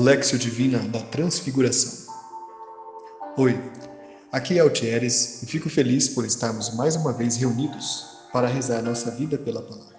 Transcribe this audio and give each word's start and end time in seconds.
Lexio 0.00 0.38
Divina 0.38 0.78
da 0.78 1.00
Transfiguração. 1.00 2.10
Oi, 3.36 3.54
aqui 4.32 4.56
é 4.56 4.62
Altieres 4.62 5.42
e 5.42 5.46
fico 5.46 5.68
feliz 5.68 6.08
por 6.08 6.24
estarmos 6.24 6.74
mais 6.74 6.96
uma 6.96 7.12
vez 7.12 7.36
reunidos 7.36 8.06
para 8.32 8.48
rezar 8.48 8.80
nossa 8.80 9.10
vida 9.10 9.36
pela 9.36 9.60
palavra. 9.60 9.98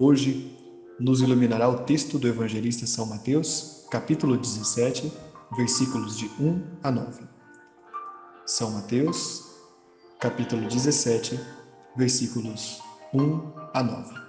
Hoje 0.00 0.52
nos 0.98 1.20
iluminará 1.20 1.68
o 1.68 1.84
texto 1.84 2.18
do 2.18 2.26
evangelista 2.26 2.88
São 2.88 3.06
Mateus, 3.06 3.86
capítulo 3.88 4.36
17, 4.36 5.12
versículos 5.56 6.18
de 6.18 6.26
1 6.40 6.60
a 6.82 6.90
9. 6.90 7.22
São 8.46 8.72
Mateus, 8.72 9.44
capítulo 10.18 10.66
17, 10.66 11.38
versículos 11.96 12.82
1 13.14 13.52
a 13.72 13.80
9. 13.80 14.27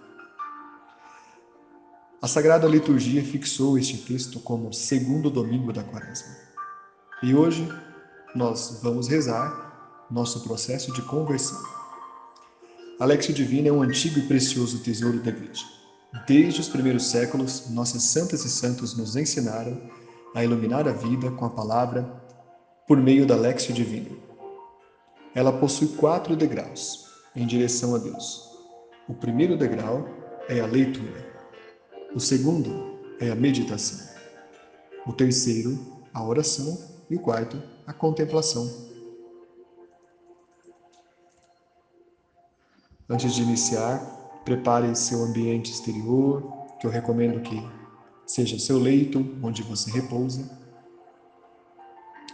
A 2.21 2.27
Sagrada 2.27 2.67
Liturgia 2.67 3.23
fixou 3.23 3.77
este 3.77 3.95
texto 3.95 4.41
como 4.41 4.73
segundo 4.73 5.29
domingo 5.29 5.71
da 5.71 5.85
Quaresma. 5.85 6.35
E 7.23 7.33
hoje 7.33 7.65
nós 8.35 8.81
vamos 8.83 9.07
rezar 9.07 10.05
nosso 10.11 10.41
processo 10.41 10.91
de 10.91 11.01
conversão. 11.03 11.57
A 12.99 13.05
Lexio 13.05 13.33
Divina 13.33 13.69
é 13.69 13.71
um 13.71 13.81
antigo 13.81 14.19
e 14.19 14.27
precioso 14.27 14.79
tesouro 14.79 15.21
da 15.21 15.29
Igreja. 15.29 15.63
Desde 16.27 16.59
os 16.59 16.67
primeiros 16.67 17.05
séculos, 17.05 17.69
nossas 17.69 18.03
santas 18.03 18.43
e 18.43 18.49
santos 18.49 18.97
nos 18.97 19.15
ensinaram 19.15 19.81
a 20.35 20.43
iluminar 20.43 20.89
a 20.89 20.91
vida 20.91 21.31
com 21.31 21.45
a 21.45 21.49
palavra 21.49 22.03
por 22.85 22.97
meio 22.97 23.25
da 23.25 23.37
Lexio 23.37 23.73
Divina. 23.73 24.11
Ela 25.33 25.53
possui 25.53 25.87
quatro 25.95 26.35
degraus 26.35 27.05
em 27.33 27.47
direção 27.47 27.95
a 27.95 27.97
Deus. 27.97 28.43
O 29.07 29.13
primeiro 29.13 29.55
degrau 29.55 30.05
é 30.49 30.59
a 30.59 30.65
leitura. 30.65 31.28
O 32.15 32.19
segundo 32.19 32.99
é 33.19 33.29
a 33.29 33.35
meditação. 33.35 33.99
O 35.05 35.13
terceiro, 35.13 35.77
a 36.13 36.23
oração. 36.23 36.89
E 37.09 37.15
o 37.15 37.19
quarto, 37.19 37.61
a 37.87 37.93
contemplação. 37.93 38.69
Antes 43.09 43.33
de 43.33 43.41
iniciar, 43.41 43.99
prepare 44.45 44.95
seu 44.95 45.23
ambiente 45.23 45.71
exterior, 45.71 46.43
que 46.79 46.85
eu 46.85 46.91
recomendo 46.91 47.41
que 47.41 47.67
seja 48.27 48.59
seu 48.59 48.77
leito, 48.77 49.25
onde 49.41 49.63
você 49.63 49.89
repousa. 49.89 50.47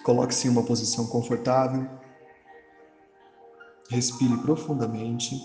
Coloque-se 0.03 0.47
em 0.47 0.51
uma 0.51 0.63
posição 0.63 1.07
confortável. 1.07 1.89
Respire 3.89 4.37
profundamente 4.39 5.35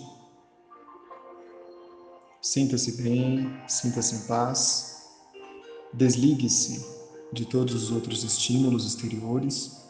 Sinta-se 2.43 3.03
bem, 3.03 3.53
sinta-se 3.69 4.15
em 4.15 4.27
paz. 4.27 5.09
Desligue-se 5.93 6.85
de 7.33 7.45
todos 7.45 7.75
os 7.75 7.91
outros 7.91 8.25
estímulos 8.25 8.87
exteriores. 8.87 9.81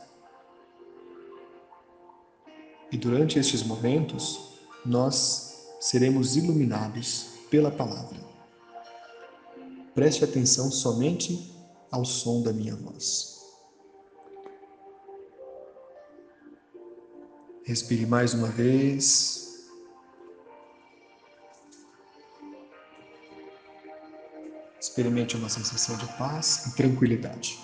E 2.90 2.96
durante 2.96 3.38
estes 3.38 3.62
momentos, 3.62 4.58
nós 4.84 5.68
seremos 5.80 6.36
iluminados 6.36 7.26
pela 7.50 7.70
palavra. 7.70 8.18
Preste 9.94 10.24
atenção 10.24 10.72
somente 10.72 11.54
ao 11.90 12.04
som 12.04 12.42
da 12.42 12.52
minha 12.52 12.74
voz. 12.74 13.38
Respire 17.64 18.06
mais 18.06 18.34
uma 18.34 18.48
vez. 18.48 19.49
Experimente 25.00 25.34
uma 25.34 25.48
sensação 25.48 25.96
de 25.96 26.04
paz 26.18 26.66
e 26.66 26.76
tranquilidade. 26.76 27.58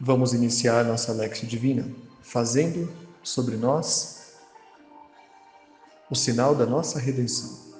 Vamos 0.00 0.32
iniciar 0.32 0.86
nossa 0.86 1.12
Lexio 1.12 1.46
Divina 1.46 1.86
fazendo 2.22 2.90
sobre 3.22 3.58
nós 3.58 4.38
o 6.10 6.14
sinal 6.14 6.54
da 6.54 6.64
nossa 6.64 6.98
redenção. 6.98 7.76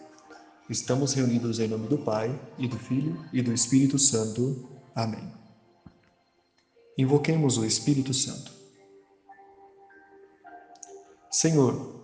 Estamos 0.68 1.14
reunidos 1.14 1.58
em 1.58 1.68
nome 1.68 1.88
do 1.88 1.96
Pai, 1.96 2.38
e 2.58 2.68
do 2.68 2.78
Filho, 2.78 3.18
e 3.32 3.40
do 3.40 3.50
Espírito 3.50 3.98
Santo. 3.98 4.68
Amém. 4.94 5.32
Invoquemos 6.98 7.56
o 7.56 7.64
Espírito 7.64 8.12
Santo. 8.12 8.52
Senhor, 11.30 11.95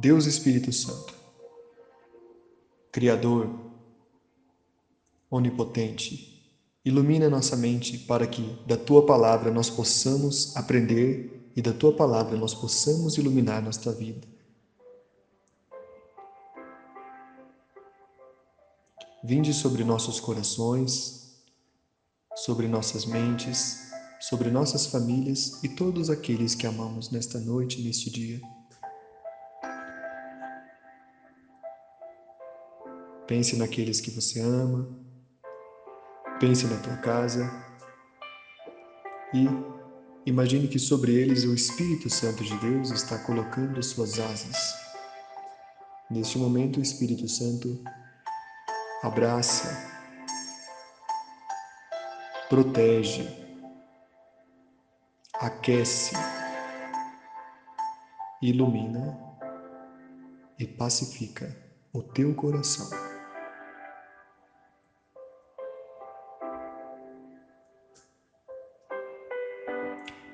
Deus 0.00 0.24
Espírito 0.24 0.72
Santo, 0.72 1.14
Criador, 2.90 3.50
Onipotente, 5.30 6.42
ilumina 6.82 7.28
nossa 7.28 7.54
mente 7.54 7.98
para 7.98 8.26
que 8.26 8.58
da 8.66 8.78
tua 8.78 9.04
palavra 9.04 9.50
nós 9.50 9.68
possamos 9.68 10.56
aprender 10.56 11.52
e 11.54 11.60
da 11.60 11.74
tua 11.74 11.94
palavra 11.94 12.34
nós 12.38 12.54
possamos 12.54 13.18
iluminar 13.18 13.62
nossa 13.62 13.92
vida. 13.92 14.26
Vinde 19.22 19.52
sobre 19.52 19.84
nossos 19.84 20.18
corações, 20.18 21.44
sobre 22.36 22.66
nossas 22.66 23.04
mentes, 23.04 23.90
sobre 24.18 24.50
nossas 24.50 24.86
famílias 24.86 25.62
e 25.62 25.68
todos 25.68 26.08
aqueles 26.08 26.54
que 26.54 26.66
amamos 26.66 27.10
nesta 27.10 27.38
noite, 27.38 27.82
neste 27.82 28.08
dia. 28.08 28.40
Pense 33.30 33.56
naqueles 33.56 34.00
que 34.00 34.10
você 34.10 34.40
ama. 34.40 34.88
Pense 36.40 36.66
na 36.66 36.76
tua 36.78 36.96
casa. 36.96 37.48
E 39.32 39.46
imagine 40.26 40.66
que 40.66 40.80
sobre 40.80 41.14
eles 41.14 41.44
o 41.44 41.54
Espírito 41.54 42.10
Santo 42.10 42.42
de 42.42 42.58
Deus 42.58 42.90
está 42.90 43.18
colocando 43.18 43.80
suas 43.84 44.18
asas. 44.18 44.74
Neste 46.10 46.38
momento, 46.38 46.80
o 46.80 46.82
Espírito 46.82 47.28
Santo 47.28 47.80
abraça, 49.00 49.68
protege, 52.48 53.28
aquece, 55.34 56.16
ilumina 58.42 59.16
e 60.58 60.66
pacifica 60.66 61.56
o 61.92 62.02
teu 62.02 62.34
coração. 62.34 63.09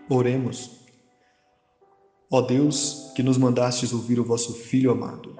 Oremos. 0.08 0.70
Ó 2.30 2.40
Deus, 2.40 3.12
que 3.16 3.24
nos 3.24 3.36
mandastes 3.36 3.92
ouvir 3.92 4.20
o 4.20 4.24
vosso 4.24 4.54
Filho 4.54 4.92
amado, 4.92 5.36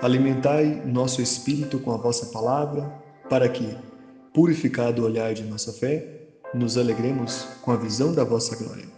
alimentai 0.00 0.84
nosso 0.86 1.20
espírito 1.20 1.80
com 1.80 1.92
a 1.92 1.96
vossa 1.96 2.26
palavra, 2.26 3.02
para 3.28 3.48
que, 3.48 3.76
purificado 4.32 5.02
o 5.02 5.04
olhar 5.04 5.34
de 5.34 5.42
nossa 5.42 5.72
fé, 5.72 6.28
nos 6.54 6.78
alegremos 6.78 7.44
com 7.62 7.72
a 7.72 7.76
visão 7.76 8.14
da 8.14 8.22
vossa 8.22 8.56
glória. 8.56 8.88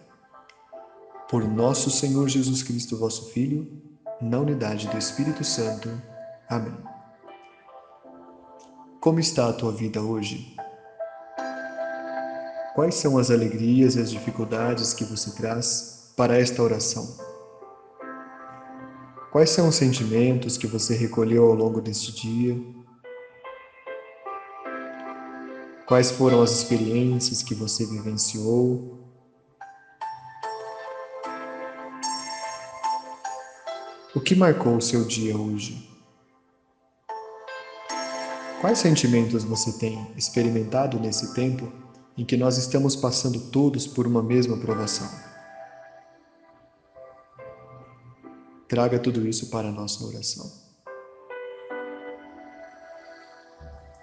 Por 1.31 1.49
nosso 1.49 1.91
Senhor 1.91 2.29
Jesus 2.29 2.63
Cristo, 2.63 2.99
vosso 2.99 3.31
Filho, 3.31 3.67
na 4.21 4.39
unidade 4.39 4.87
do 4.89 4.99
Espírito 4.99 5.43
Santo. 5.45 5.91
Amém. 6.49 6.77
Como 9.01 9.19
está 9.19 9.49
a 9.49 9.53
tua 9.53 9.73
vida 9.73 10.03
hoje? 10.03 10.54
Quais 12.75 12.97
são 12.97 13.17
as 13.19 13.31
alegrias 13.31 13.95
e 13.95 14.01
as 14.01 14.11
dificuldades 14.11 14.93
que 14.93 15.05
você 15.05 15.31
traz 15.31 16.13
para 16.17 16.37
esta 16.37 16.61
oração? 16.61 17.17
Quais 19.31 19.51
são 19.51 19.69
os 19.69 19.77
sentimentos 19.77 20.59
que 20.59 20.67
você 20.67 20.93
recolheu 20.97 21.47
ao 21.47 21.55
longo 21.55 21.81
deste 21.81 22.13
dia? 22.13 22.61
Quais 25.87 26.11
foram 26.11 26.43
as 26.43 26.51
experiências 26.51 27.45
que 27.45 27.55
você 27.55 27.87
vivenciou? 27.87 28.99
O 34.17 34.21
que 34.21 34.35
marcou 34.35 34.79
o 34.79 34.83
seu 34.83 35.05
dia 35.05 35.37
hoje? 35.37 35.89
Quais 38.61 38.79
sentimentos 38.79 39.45
você 39.45 39.79
tem 39.79 40.13
experimentado 40.17 40.99
nesse 40.99 41.33
tempo 41.35 41.84
em 42.17 42.25
que 42.25 42.37
nós 42.37 42.59
estamos 42.59 42.95
passando 42.95 43.51
todos 43.51 43.87
por 43.87 44.07
uma 44.07 44.23
mesma 44.23 44.57
provação. 44.57 45.09
Traga 48.69 48.99
tudo 48.99 49.27
isso 49.27 49.51
para 49.51 49.69
a 49.69 49.73
nossa 49.73 50.05
oração. 50.05 50.51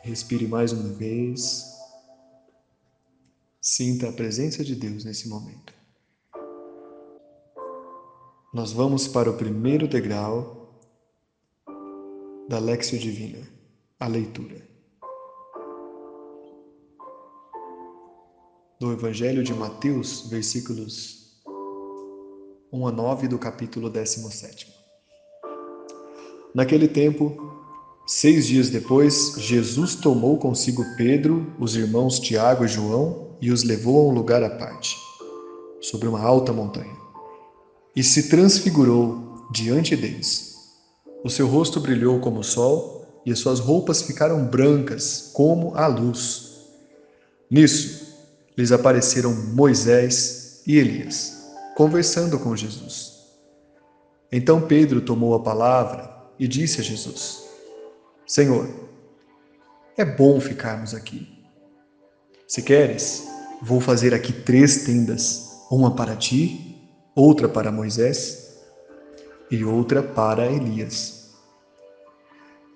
Respire 0.02 0.48
mais 0.48 0.72
uma 0.72 0.90
vez. 0.94 1.72
Sinta 3.62 4.10
a 4.10 4.14
presença 4.14 4.64
de 4.64 4.76
Deus 4.76 5.04
nesse 5.04 5.30
momento. 5.30 5.74
Nós 8.54 8.74
vamos 8.74 9.08
para 9.08 9.30
o 9.30 9.38
primeiro 9.38 9.88
degrau, 9.88 10.62
da 12.50 12.60
Lexio 12.60 13.00
Divina, 13.00 13.48
a 13.98 14.08
leitura. 14.08 14.71
Do 18.82 18.92
Evangelho 18.92 19.44
de 19.44 19.54
Mateus, 19.54 20.26
versículos 20.28 21.38
1 22.74 22.88
a 22.88 22.92
9 22.92 23.28
do 23.28 23.38
capítulo 23.38 23.92
17. 23.92 24.74
Naquele 26.56 26.88
tempo, 26.88 27.38
seis 28.08 28.48
dias 28.48 28.72
depois, 28.72 29.36
Jesus 29.38 29.94
tomou 29.94 30.40
consigo 30.40 30.84
Pedro, 30.98 31.54
os 31.60 31.76
irmãos 31.76 32.20
Tiago 32.20 32.66
e 32.66 32.68
João 32.68 33.38
e 33.40 33.52
os 33.52 33.62
levou 33.62 34.00
a 34.00 34.12
um 34.12 34.16
lugar 34.16 34.42
à 34.42 34.50
parte, 34.50 34.98
sobre 35.80 36.08
uma 36.08 36.20
alta 36.20 36.52
montanha, 36.52 36.98
e 37.96 38.04
se 38.04 38.30
transfigurou 38.30 39.46
diante 39.54 39.96
deles 39.96 40.56
o 41.24 41.30
seu 41.30 41.46
rosto 41.46 41.80
brilhou 41.80 42.20
como 42.20 42.40
o 42.40 42.44
sol 42.44 43.22
e 43.24 43.32
as 43.32 43.38
suas 43.38 43.60
roupas 43.60 44.02
ficaram 44.02 44.44
brancas 44.44 45.30
como 45.36 45.76
a 45.76 45.86
luz. 45.86 46.66
Nisso, 47.48 48.11
lhes 48.58 48.72
apareceram 48.72 49.34
Moisés 49.34 50.62
e 50.66 50.78
Elias, 50.78 51.52
conversando 51.76 52.40
com 52.40 52.56
Jesus. 52.56 53.12
Então 54.32 54.62
Pedro 54.62 55.02
tomou 55.02 55.34
a 55.34 55.40
palavra 55.40 56.14
e 56.40 56.48
disse 56.48 56.82
a 56.82 56.84
Jesus: 56.84 57.44
Senhor, 58.26 58.68
é 59.98 60.06
bom 60.06 60.40
ficarmos 60.40 60.94
aqui. 60.94 61.28
Se 62.48 62.62
queres, 62.62 63.24
vou 63.62 63.80
fazer 63.80 64.14
aqui 64.14 64.34
três 64.34 64.84
tendas: 64.84 65.50
uma 65.70 65.96
para 65.96 66.16
ti, 66.16 66.78
outra 67.16 67.50
para 67.50 67.72
Moisés 67.72 68.58
e 69.50 69.64
outra 69.64 70.02
para 70.02 70.46
Elias. 70.46 71.30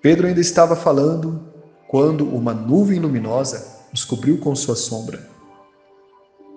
Pedro 0.02 0.26
ainda 0.26 0.40
estava 0.40 0.76
falando 0.76 1.52
quando 1.88 2.28
uma 2.28 2.52
nuvem 2.52 2.98
luminosa 2.98 3.66
os 3.92 4.04
cobriu 4.04 4.38
com 4.38 4.54
sua 4.54 4.76
sombra. 4.76 5.35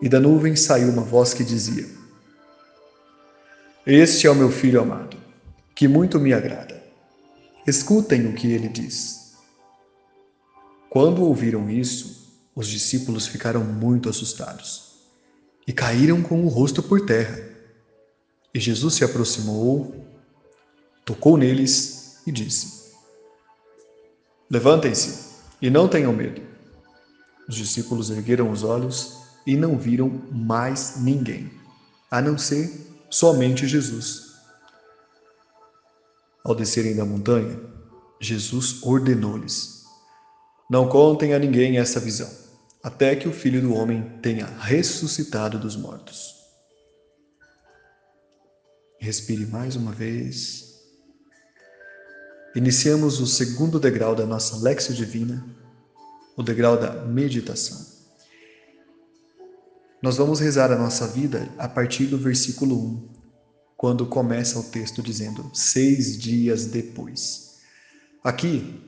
E 0.02 0.08
da 0.08 0.20
nuvem 0.20 0.56
saiu 0.56 0.90
uma 0.90 1.02
voz 1.02 1.34
que 1.34 1.44
dizia: 1.44 1.86
Este 3.86 4.28
é 4.28 4.32
o 4.32 4.36
meu 4.36 4.50
filho 4.50 4.82
amado, 4.82 5.18
que 5.76 5.88
muito 5.88 6.20
me 6.20 6.34
agrada. 6.34 6.82
Escutem 7.68 8.28
o 8.28 8.34
que 8.34 8.52
ele 8.52 8.70
diz. 8.70 9.34
Quando 10.90 11.24
ouviram 11.24 11.70
isso, 11.70 12.34
os 12.56 12.68
discípulos 12.68 13.28
ficaram 13.28 13.64
muito 13.64 14.10
assustados 14.10 14.94
e 15.68 15.74
caíram 15.74 16.22
com 16.22 16.44
o 16.44 16.48
rosto 16.48 16.82
por 16.82 17.06
terra. 17.06 17.48
E 18.54 18.60
Jesus 18.60 18.96
se 18.96 19.04
aproximou, 19.04 19.94
tocou 21.04 21.38
neles 21.38 22.22
e 22.26 22.32
disse: 22.32 22.94
Levantem-se 24.50 25.36
e 25.62 25.70
não 25.70 25.90
tenham 25.90 26.14
medo. 26.14 26.42
Os 27.48 27.56
discípulos 27.56 28.10
ergueram 28.10 28.50
os 28.50 28.64
olhos 28.64 29.19
e 29.50 29.58
não 29.58 29.80
viram 29.80 30.10
mais 30.32 30.98
ninguém, 30.98 31.52
a 32.12 32.22
não 32.22 32.38
ser 32.38 32.72
somente 33.10 33.68
Jesus. 33.68 34.36
Ao 36.44 36.54
descerem 36.54 36.96
da 36.96 37.04
montanha, 37.04 37.60
Jesus 38.22 38.84
ordenou-lhes: 38.84 39.86
Não 40.70 40.88
contem 40.88 41.34
a 41.34 41.40
ninguém 41.40 41.80
essa 41.80 42.00
visão, 42.00 42.30
até 42.84 43.16
que 43.16 43.28
o 43.28 43.34
filho 43.34 43.60
do 43.60 43.74
homem 43.74 44.20
tenha 44.22 44.46
ressuscitado 44.46 45.58
dos 45.58 45.76
mortos. 45.76 46.36
Respire 49.00 49.48
mais 49.48 49.76
uma 49.76 49.92
vez. 49.92 50.76
Iniciamos 52.56 53.20
o 53.20 53.26
segundo 53.26 53.80
degrau 53.80 54.14
da 54.14 54.28
nossa 54.28 54.58
Lexio 54.58 54.94
Divina, 54.94 55.44
o 56.38 56.44
degrau 56.44 56.78
da 56.78 56.92
meditação. 57.06 57.99
Nós 60.02 60.16
vamos 60.16 60.40
rezar 60.40 60.72
a 60.72 60.78
nossa 60.78 61.06
vida 61.08 61.50
a 61.58 61.68
partir 61.68 62.06
do 62.06 62.18
versículo 62.18 62.76
1, 62.76 63.10
quando 63.76 64.06
começa 64.06 64.58
o 64.58 64.64
texto 64.64 65.04
dizendo 65.04 65.52
seis 65.54 66.18
dias 66.18 66.66
depois. 66.68 67.58
Aqui, 68.24 68.82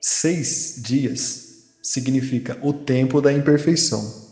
seis 0.00 0.76
dias 0.78 1.64
significa 1.82 2.56
o 2.62 2.72
tempo 2.72 3.20
da 3.20 3.32
imperfeição. 3.32 4.28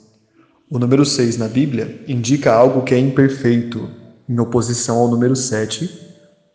O 0.70 0.78
número 0.78 1.04
6 1.04 1.38
na 1.38 1.48
Bíblia 1.48 2.04
indica 2.06 2.52
algo 2.52 2.84
que 2.84 2.94
é 2.94 2.98
imperfeito, 2.98 3.90
em 4.28 4.38
oposição 4.38 4.98
ao 4.98 5.08
número 5.08 5.34
7, 5.34 5.88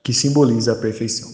que 0.04 0.14
simboliza 0.14 0.74
a 0.74 0.76
perfeição. 0.76 1.30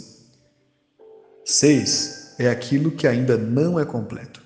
Seis 1.45 2.35
é 2.39 2.49
aquilo 2.49 2.91
que 2.91 3.07
ainda 3.07 3.37
não 3.37 3.79
é 3.79 3.85
completo. 3.85 4.41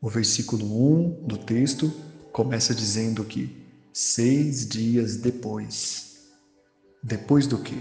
O 0.00 0.08
versículo 0.08 0.64
1 0.64 1.26
do 1.26 1.38
texto 1.38 1.92
começa 2.34 2.74
dizendo 2.74 3.24
que 3.24 3.64
seis 3.92 4.66
dias 4.68 5.16
depois. 5.16 6.16
Depois 7.00 7.46
do 7.46 7.58
quê? 7.58 7.78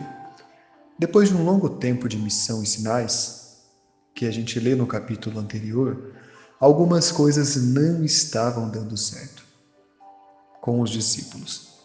Depois 1.00 1.30
de 1.30 1.36
um 1.36 1.44
longo 1.44 1.68
tempo 1.68 2.08
de 2.08 2.20
missão 2.20 2.62
e 2.62 2.68
sinais, 2.68 3.64
que 4.14 4.28
a 4.28 4.32
gente 4.32 4.60
lê 4.60 4.76
no 4.76 4.86
capítulo 4.86 5.40
anterior, 5.40 6.14
algumas 6.60 7.12
coisas 7.12 7.56
não 7.56 8.06
estavam 8.06 8.70
dando 8.70 8.96
certo 8.96 9.44
com 10.62 10.80
os 10.82 10.92
discípulos. 10.92 11.80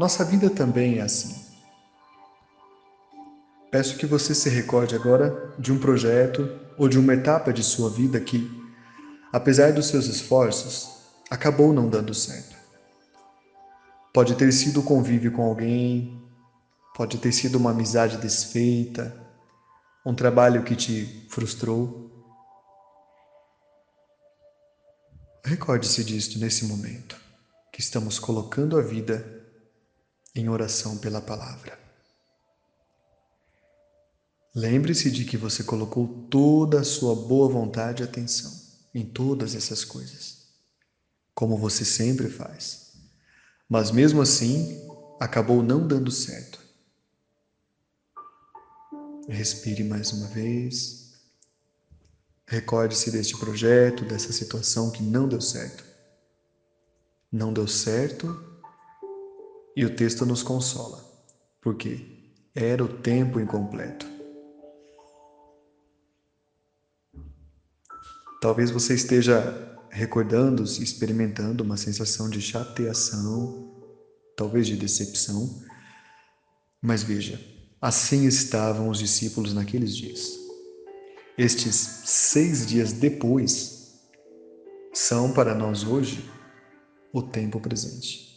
Nossa 0.00 0.24
vida 0.24 0.50
também 0.50 0.98
é 0.98 1.02
assim. 1.02 1.32
Peço 3.70 3.96
que 3.96 4.04
você 4.04 4.34
se 4.34 4.48
recorde 4.48 4.96
agora 4.96 5.54
de 5.56 5.72
um 5.72 5.78
projeto 5.78 6.50
ou 6.76 6.88
de 6.88 6.98
uma 6.98 7.14
etapa 7.14 7.52
de 7.52 7.62
sua 7.62 7.88
vida 7.88 8.18
que, 8.18 8.50
apesar 9.32 9.72
dos 9.72 9.86
seus 9.86 10.06
esforços, 10.06 10.97
acabou 11.30 11.72
não 11.72 11.88
dando 11.88 12.14
certo. 12.14 12.56
Pode 14.12 14.34
ter 14.34 14.52
sido 14.52 14.80
o 14.80 14.82
convívio 14.82 15.32
com 15.32 15.42
alguém, 15.42 16.20
pode 16.94 17.18
ter 17.18 17.32
sido 17.32 17.56
uma 17.56 17.70
amizade 17.70 18.16
desfeita, 18.16 19.14
um 20.04 20.14
trabalho 20.14 20.64
que 20.64 20.74
te 20.74 21.26
frustrou. 21.28 22.10
Recorde-se 25.44 26.02
disto 26.02 26.38
nesse 26.38 26.64
momento, 26.64 27.16
que 27.72 27.80
estamos 27.80 28.18
colocando 28.18 28.78
a 28.78 28.82
vida 28.82 29.38
em 30.34 30.48
oração 30.48 30.98
pela 30.98 31.20
palavra. 31.20 31.78
Lembre-se 34.54 35.10
de 35.10 35.24
que 35.24 35.36
você 35.36 35.62
colocou 35.62 36.26
toda 36.28 36.80
a 36.80 36.84
sua 36.84 37.14
boa 37.14 37.48
vontade 37.48 38.02
e 38.02 38.04
atenção 38.04 38.52
em 38.94 39.04
todas 39.04 39.54
essas 39.54 39.84
coisas, 39.84 40.37
como 41.38 41.56
você 41.56 41.84
sempre 41.84 42.28
faz. 42.28 42.94
Mas 43.68 43.92
mesmo 43.92 44.20
assim, 44.20 44.76
acabou 45.20 45.62
não 45.62 45.86
dando 45.86 46.10
certo. 46.10 46.58
Respire 49.28 49.84
mais 49.84 50.12
uma 50.12 50.26
vez. 50.26 51.12
Recorde-se 52.44 53.12
deste 53.12 53.38
projeto, 53.38 54.04
dessa 54.04 54.32
situação 54.32 54.90
que 54.90 55.00
não 55.00 55.28
deu 55.28 55.40
certo. 55.40 55.84
Não 57.30 57.52
deu 57.52 57.68
certo 57.68 58.36
e 59.76 59.84
o 59.84 59.94
texto 59.94 60.26
nos 60.26 60.42
consola, 60.42 61.08
porque 61.60 62.32
era 62.52 62.82
o 62.82 62.88
tempo 62.88 63.38
incompleto. 63.38 64.08
Talvez 68.40 68.72
você 68.72 68.94
esteja 68.94 69.77
recordando-se, 69.90 70.82
experimentando 70.82 71.64
uma 71.64 71.76
sensação 71.76 72.28
de 72.28 72.40
chateação, 72.40 73.74
talvez 74.36 74.66
de 74.66 74.76
decepção, 74.76 75.62
mas 76.80 77.02
veja, 77.02 77.40
assim 77.80 78.26
estavam 78.26 78.88
os 78.88 78.98
discípulos 78.98 79.52
naqueles 79.52 79.96
dias. 79.96 80.38
Estes 81.36 81.74
seis 82.04 82.66
dias 82.66 82.92
depois 82.92 83.98
são 84.92 85.32
para 85.32 85.54
nós 85.54 85.84
hoje 85.84 86.28
o 87.12 87.22
tempo 87.22 87.60
presente 87.60 88.28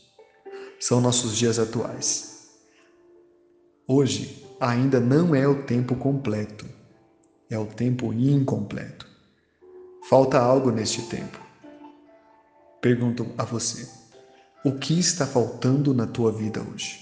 são 0.81 0.99
nossos 0.99 1.37
dias 1.37 1.59
atuais. 1.59 2.49
Hoje 3.87 4.43
ainda 4.59 4.99
não 4.99 5.35
é 5.35 5.47
o 5.47 5.63
tempo 5.63 5.95
completo, 5.95 6.65
é 7.49 7.57
o 7.57 7.67
tempo 7.67 8.11
incompleto. 8.11 9.07
Falta 10.09 10.39
algo 10.39 10.71
neste 10.71 11.03
tempo. 11.03 11.39
Pergunto 12.81 13.31
a 13.37 13.45
você: 13.45 13.87
o 14.63 14.73
que 14.73 14.99
está 14.99 15.25
faltando 15.25 15.93
na 15.93 16.07
tua 16.07 16.31
vida 16.31 16.61
hoje? 16.61 16.99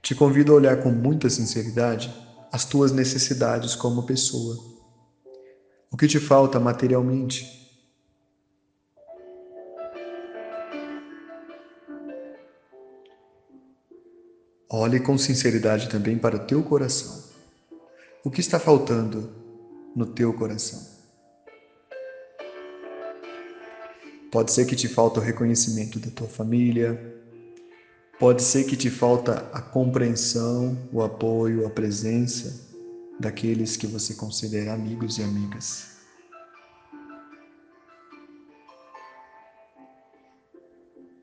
Te 0.00 0.14
convido 0.14 0.52
a 0.52 0.56
olhar 0.56 0.82
com 0.82 0.90
muita 0.90 1.28
sinceridade 1.30 2.14
as 2.52 2.64
tuas 2.64 2.92
necessidades 2.92 3.74
como 3.74 4.06
pessoa. 4.06 4.56
O 5.90 5.96
que 5.96 6.06
te 6.06 6.20
falta 6.20 6.60
materialmente? 6.60 7.64
Olhe 14.70 15.00
com 15.00 15.16
sinceridade 15.16 15.88
também 15.88 16.18
para 16.18 16.36
o 16.36 16.46
teu 16.46 16.62
coração. 16.62 17.33
O 18.24 18.30
que 18.30 18.40
está 18.40 18.58
faltando 18.58 19.30
no 19.94 20.06
teu 20.06 20.32
coração? 20.32 20.82
Pode 24.32 24.50
ser 24.50 24.64
que 24.64 24.74
te 24.74 24.88
falta 24.88 25.20
o 25.20 25.22
reconhecimento 25.22 25.98
da 25.98 26.10
tua 26.10 26.26
família, 26.26 26.98
pode 28.18 28.42
ser 28.42 28.64
que 28.64 28.78
te 28.78 28.88
falta 28.88 29.46
a 29.52 29.60
compreensão, 29.60 30.74
o 30.90 31.02
apoio, 31.02 31.66
a 31.66 31.70
presença 31.70 32.66
daqueles 33.20 33.76
que 33.76 33.86
você 33.86 34.14
considera 34.14 34.72
amigos 34.72 35.18
e 35.18 35.22
amigas. 35.22 35.88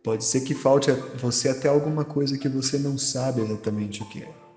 Pode 0.04 0.24
ser 0.24 0.42
que 0.42 0.54
falte 0.54 0.92
você 1.20 1.50
até 1.50 1.68
alguma 1.68 2.06
coisa 2.06 2.38
que 2.38 2.48
você 2.48 2.78
não 2.78 2.96
sabe 2.96 3.42
exatamente 3.42 4.04
o 4.04 4.06
que 4.08 4.22
é. 4.22 4.51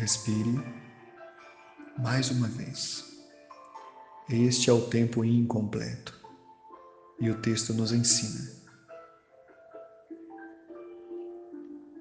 Respire 0.00 0.58
mais 1.98 2.30
uma 2.30 2.48
vez. 2.48 3.04
Este 4.30 4.70
é 4.70 4.72
o 4.72 4.80
tempo 4.88 5.22
incompleto 5.22 6.18
e 7.20 7.28
o 7.28 7.38
texto 7.42 7.74
nos 7.74 7.92
ensina. 7.92 8.50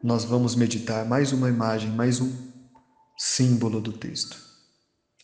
Nós 0.01 0.23
vamos 0.23 0.55
meditar 0.55 1.05
mais 1.05 1.33
uma 1.33 1.49
imagem, 1.49 1.91
mais 1.91 2.21
um 2.21 2.31
símbolo 3.17 3.81
do 3.81 3.91
texto. 3.91 4.41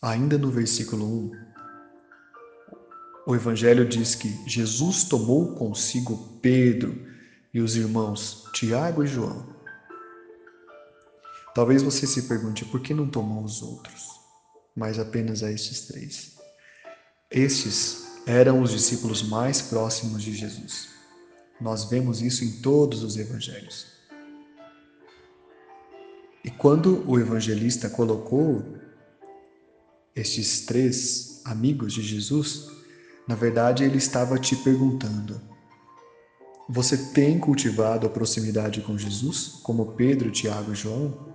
Ainda 0.02 0.36
no 0.36 0.50
versículo 0.50 1.30
1, 1.30 1.32
o 3.26 3.34
Evangelho 3.34 3.88
diz 3.88 4.14
que 4.14 4.28
Jesus 4.46 5.04
tomou 5.04 5.54
consigo 5.54 6.38
Pedro 6.42 7.06
e 7.54 7.60
os 7.60 7.74
irmãos 7.74 8.44
Tiago 8.52 9.02
e 9.02 9.06
João. 9.06 9.55
Talvez 11.56 11.82
você 11.82 12.06
se 12.06 12.24
pergunte 12.24 12.66
por 12.66 12.82
que 12.82 12.92
não 12.92 13.08
tomou 13.08 13.42
os 13.42 13.62
outros, 13.62 14.10
mas 14.76 14.98
apenas 14.98 15.42
a 15.42 15.50
estes 15.50 15.86
três. 15.86 16.36
Estes 17.30 18.20
eram 18.26 18.60
os 18.60 18.72
discípulos 18.72 19.22
mais 19.22 19.62
próximos 19.62 20.22
de 20.22 20.36
Jesus. 20.36 20.90
Nós 21.58 21.84
vemos 21.84 22.20
isso 22.20 22.44
em 22.44 22.60
todos 22.60 23.02
os 23.02 23.16
evangelhos. 23.16 23.86
E 26.44 26.50
quando 26.50 27.02
o 27.10 27.18
evangelista 27.18 27.88
colocou 27.88 28.62
estes 30.14 30.66
três 30.66 31.40
amigos 31.42 31.94
de 31.94 32.02
Jesus, 32.02 32.68
na 33.26 33.34
verdade, 33.34 33.82
ele 33.82 33.96
estava 33.96 34.38
te 34.38 34.54
perguntando: 34.56 35.40
Você 36.68 36.98
tem 37.14 37.38
cultivado 37.38 38.06
a 38.06 38.10
proximidade 38.10 38.82
com 38.82 38.98
Jesus, 38.98 39.58
como 39.62 39.92
Pedro, 39.92 40.30
Tiago 40.30 40.72
e 40.72 40.76
João? 40.76 41.34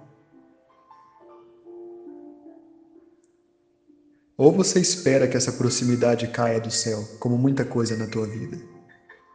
Ou 4.38 4.52
você 4.52 4.80
espera 4.80 5.28
que 5.28 5.38
essa 5.38 5.52
proximidade 5.52 6.28
caia 6.28 6.60
do 6.60 6.72
céu, 6.72 7.06
como 7.20 7.38
muita 7.38 7.66
coisa 7.66 7.96
na 7.96 8.08
tua 8.08 8.28
vida, 8.28 8.58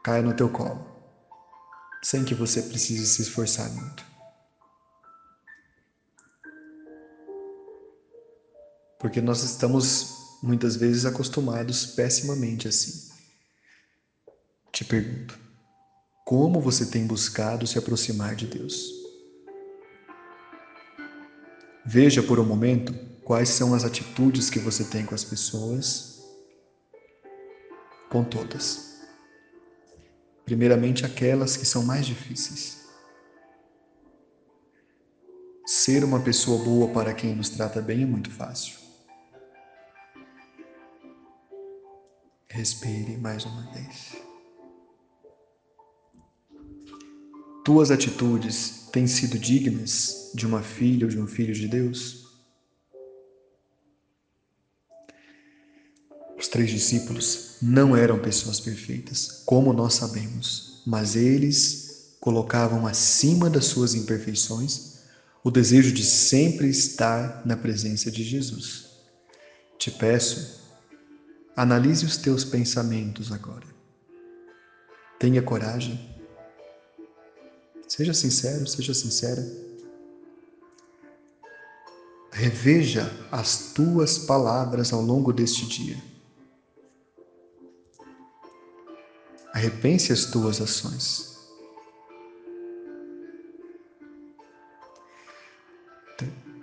caia 0.02 0.22
no 0.22 0.34
teu 0.34 0.48
colo, 0.48 0.84
sem 2.02 2.24
que 2.24 2.34
você 2.34 2.62
precise 2.62 3.06
se 3.06 3.22
esforçar 3.22 3.70
muito? 3.70 4.04
Porque 8.98 9.20
nós 9.20 9.42
estamos 9.42 10.06
muitas 10.42 10.76
vezes 10.76 11.04
acostumados 11.04 11.86
pessimamente 11.86 12.66
assim. 12.66 12.92
Te 14.72 14.84
pergunto, 14.84 15.38
como 16.24 16.60
você 16.60 16.84
tem 16.84 17.06
buscado 17.06 17.66
se 17.66 17.78
aproximar 17.78 18.34
de 18.34 18.46
Deus? 18.46 18.92
Veja 21.84 22.22
por 22.22 22.40
um 22.40 22.44
momento 22.44 22.92
quais 23.26 23.48
são 23.48 23.74
as 23.74 23.84
atitudes 23.84 24.48
que 24.48 24.60
você 24.60 24.84
tem 24.84 25.04
com 25.04 25.12
as 25.12 25.24
pessoas, 25.24 26.24
com 28.08 28.22
todas. 28.22 29.00
Primeiramente, 30.44 31.04
aquelas 31.04 31.56
que 31.56 31.66
são 31.66 31.82
mais 31.82 32.06
difíceis. 32.06 32.86
Ser 35.66 36.04
uma 36.04 36.20
pessoa 36.20 36.64
boa 36.64 36.88
para 36.92 37.12
quem 37.12 37.34
nos 37.34 37.48
trata 37.48 37.82
bem 37.82 38.04
é 38.04 38.06
muito 38.06 38.30
fácil. 38.30 38.76
Respire 42.48 43.16
mais 43.16 43.44
uma 43.44 43.72
vez. 43.72 44.22
Tuas 47.64 47.90
atitudes 47.90 48.88
têm 48.92 49.08
sido 49.08 49.36
dignas 49.36 50.30
de 50.32 50.46
uma 50.46 50.62
filha 50.62 51.06
ou 51.06 51.10
de 51.10 51.18
um 51.18 51.26
filho 51.26 51.52
de 51.52 51.66
Deus? 51.66 52.25
Os 56.46 56.50
três 56.52 56.70
discípulos 56.70 57.56
não 57.60 57.96
eram 57.96 58.20
pessoas 58.20 58.60
perfeitas, 58.60 59.42
como 59.44 59.72
nós 59.72 59.94
sabemos, 59.94 60.80
mas 60.86 61.16
eles 61.16 62.14
colocavam 62.20 62.86
acima 62.86 63.50
das 63.50 63.64
suas 63.64 63.94
imperfeições 63.94 64.98
o 65.42 65.50
desejo 65.50 65.90
de 65.90 66.04
sempre 66.04 66.68
estar 66.68 67.42
na 67.44 67.56
presença 67.56 68.12
de 68.12 68.22
Jesus. 68.22 68.86
Te 69.76 69.90
peço 69.90 70.64
Analise 71.56 72.06
os 72.06 72.16
teus 72.16 72.44
pensamentos 72.44 73.32
agora. 73.32 73.66
Tenha 75.18 75.42
coragem. 75.42 76.14
Seja 77.88 78.14
sincero, 78.14 78.68
seja 78.68 78.94
sincera. 78.94 79.44
Reveja 82.30 83.10
as 83.32 83.72
tuas 83.72 84.16
palavras 84.16 84.92
ao 84.92 85.00
longo 85.00 85.32
deste 85.32 85.66
dia. 85.66 86.15
Repense 89.56 90.12
as 90.12 90.26
tuas 90.26 90.60
ações. 90.60 91.34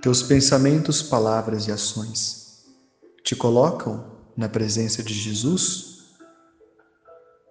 Teus 0.02 0.22
pensamentos, 0.22 1.02
palavras 1.02 1.66
e 1.66 1.72
ações 1.72 2.44
te 3.24 3.36
colocam 3.36 4.06
na 4.38 4.48
presença 4.50 5.02
de 5.02 5.14
Jesus 5.14 6.04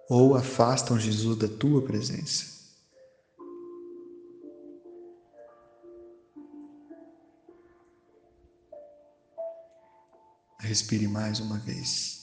ou 0.07 0.35
afastam 0.35 0.97
Jesus 0.99 1.35
da 1.35 1.47
tua 1.47 1.81
presença? 1.81 2.45
Respire 10.59 11.07
mais 11.07 11.39
uma 11.39 11.57
vez. 11.59 12.22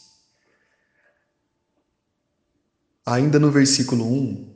Ainda 3.11 3.41
no 3.41 3.51
versículo 3.51 4.05
1, 4.05 4.47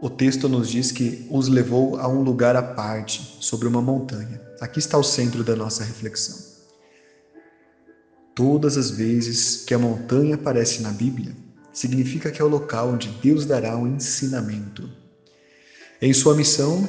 o 0.00 0.08
texto 0.08 0.48
nos 0.48 0.70
diz 0.70 0.90
que 0.90 1.26
os 1.30 1.46
levou 1.46 1.98
a 1.98 2.08
um 2.08 2.22
lugar 2.22 2.56
à 2.56 2.62
parte, 2.62 3.36
sobre 3.38 3.68
uma 3.68 3.82
montanha. 3.82 4.40
Aqui 4.62 4.78
está 4.78 4.96
o 4.96 5.02
centro 5.02 5.44
da 5.44 5.54
nossa 5.54 5.84
reflexão. 5.84 6.38
Todas 8.34 8.78
as 8.78 8.88
vezes 8.88 9.62
que 9.66 9.74
a 9.74 9.78
montanha 9.78 10.36
aparece 10.36 10.80
na 10.80 10.90
Bíblia, 10.90 11.36
significa 11.70 12.30
que 12.30 12.40
é 12.40 12.44
o 12.46 12.48
local 12.48 12.94
onde 12.94 13.10
Deus 13.22 13.44
dará 13.44 13.76
um 13.76 13.86
ensinamento. 13.86 14.88
Em 16.00 16.14
sua 16.14 16.34
missão, 16.34 16.88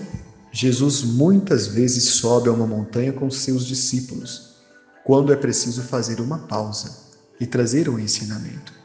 Jesus 0.53 1.03
muitas 1.03 1.67
vezes 1.67 2.11
sobe 2.11 2.47
a 2.47 2.53
uma 2.53 2.65
montanha 2.65 3.11
com 3.11 3.29
seus 3.29 3.65
discípulos, 3.65 4.55
quando 5.03 5.33
é 5.33 5.35
preciso 5.35 5.81
fazer 5.81 6.21
uma 6.21 6.47
pausa 6.47 7.09
e 7.41 7.45
trazer 7.45 7.89
um 7.89 7.99
ensinamento. 7.99 8.78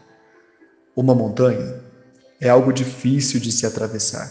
Uma 0.96 1.14
montanha 1.14 1.80
é 2.40 2.48
algo 2.48 2.72
difícil 2.72 3.40
de 3.40 3.50
se 3.50 3.66
atravessar, 3.66 4.30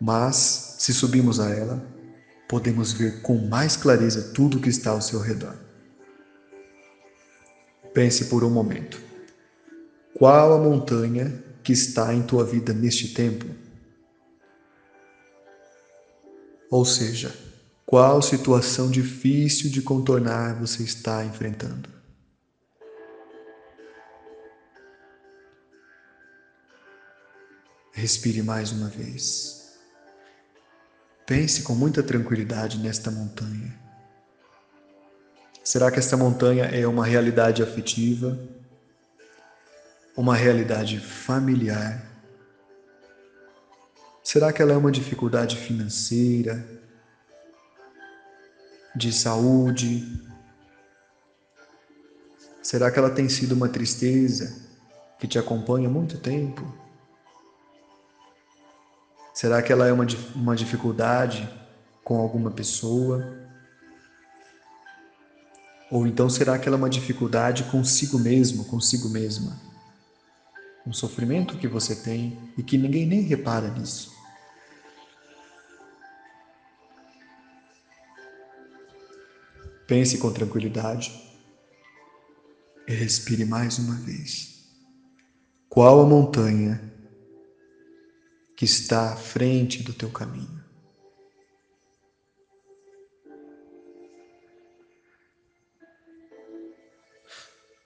mas 0.00 0.76
se 0.78 0.92
subimos 0.92 1.40
a 1.40 1.50
ela, 1.50 1.84
podemos 2.48 2.92
ver 2.92 3.22
com 3.22 3.36
mais 3.48 3.76
clareza 3.76 4.32
tudo 4.32 4.58
o 4.58 4.60
que 4.60 4.68
está 4.68 4.90
ao 4.90 5.00
seu 5.00 5.20
redor. 5.20 5.54
Pense 7.92 8.26
por 8.26 8.44
um 8.44 8.50
momento. 8.50 9.00
Qual 10.14 10.52
a 10.52 10.58
montanha 10.58 11.42
que 11.62 11.72
está 11.72 12.14
em 12.14 12.22
tua 12.22 12.44
vida 12.44 12.72
neste 12.72 13.14
tempo? 13.14 13.46
Ou 16.70 16.84
seja, 16.84 17.34
qual 17.86 18.20
situação 18.20 18.90
difícil 18.90 19.70
de 19.70 19.80
contornar 19.80 20.58
você 20.58 20.82
está 20.82 21.24
enfrentando? 21.24 21.93
Respire 27.94 28.42
mais 28.42 28.72
uma 28.72 28.88
vez. 28.88 29.78
Pense 31.24 31.62
com 31.62 31.76
muita 31.76 32.02
tranquilidade 32.02 32.76
nesta 32.78 33.08
montanha. 33.08 33.72
Será 35.62 35.92
que 35.92 36.00
esta 36.00 36.16
montanha 36.16 36.64
é 36.64 36.86
uma 36.88 37.06
realidade 37.06 37.62
afetiva? 37.62 38.36
Uma 40.16 40.34
realidade 40.34 40.98
familiar? 40.98 42.04
Será 44.24 44.52
que 44.52 44.60
ela 44.60 44.72
é 44.72 44.76
uma 44.76 44.90
dificuldade 44.90 45.56
financeira, 45.56 46.66
de 48.94 49.12
saúde? 49.12 50.20
Será 52.60 52.90
que 52.90 52.98
ela 52.98 53.10
tem 53.10 53.28
sido 53.28 53.52
uma 53.52 53.68
tristeza 53.68 54.52
que 55.20 55.28
te 55.28 55.38
acompanha 55.38 55.86
há 55.86 55.90
muito 55.90 56.18
tempo? 56.18 56.83
Será 59.34 59.60
que 59.60 59.72
ela 59.72 59.88
é 59.88 59.92
uma, 59.92 60.06
uma 60.36 60.54
dificuldade 60.54 61.48
com 62.04 62.18
alguma 62.18 62.52
pessoa? 62.52 63.36
Ou 65.90 66.06
então 66.06 66.30
será 66.30 66.56
que 66.56 66.68
ela 66.68 66.76
é 66.76 66.78
uma 66.78 66.88
dificuldade 66.88 67.64
consigo 67.64 68.16
mesmo, 68.16 68.64
consigo 68.64 69.08
mesma? 69.08 69.60
Um 70.86 70.92
sofrimento 70.92 71.58
que 71.58 71.66
você 71.66 71.96
tem 71.96 72.38
e 72.56 72.62
que 72.62 72.78
ninguém 72.78 73.06
nem 73.06 73.22
repara 73.22 73.68
nisso. 73.70 74.14
Pense 79.88 80.16
com 80.18 80.32
tranquilidade 80.32 81.12
e 82.86 82.94
respire 82.94 83.44
mais 83.44 83.80
uma 83.80 83.96
vez. 83.96 84.64
Qual 85.68 86.00
a 86.00 86.06
montanha 86.06 86.93
que 88.56 88.64
está 88.64 89.12
à 89.12 89.16
frente 89.16 89.82
do 89.82 89.92
teu 89.92 90.10
caminho? 90.10 90.62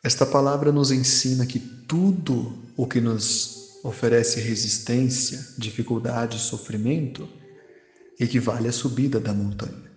Esta 0.03 0.25
palavra 0.25 0.73
nos 0.73 0.91
ensina 0.91 1.45
que 1.45 1.59
tudo 1.59 2.57
o 2.77 2.87
que 2.87 3.01
nos 3.01 3.81
oferece 3.85 4.41
resistência, 4.41 5.39
dificuldade, 5.59 6.39
sofrimento, 6.39 7.29
equivale 8.19 8.69
à 8.69 8.73
subida 8.73 9.21
da 9.21 9.35
montanha. 9.35 9.89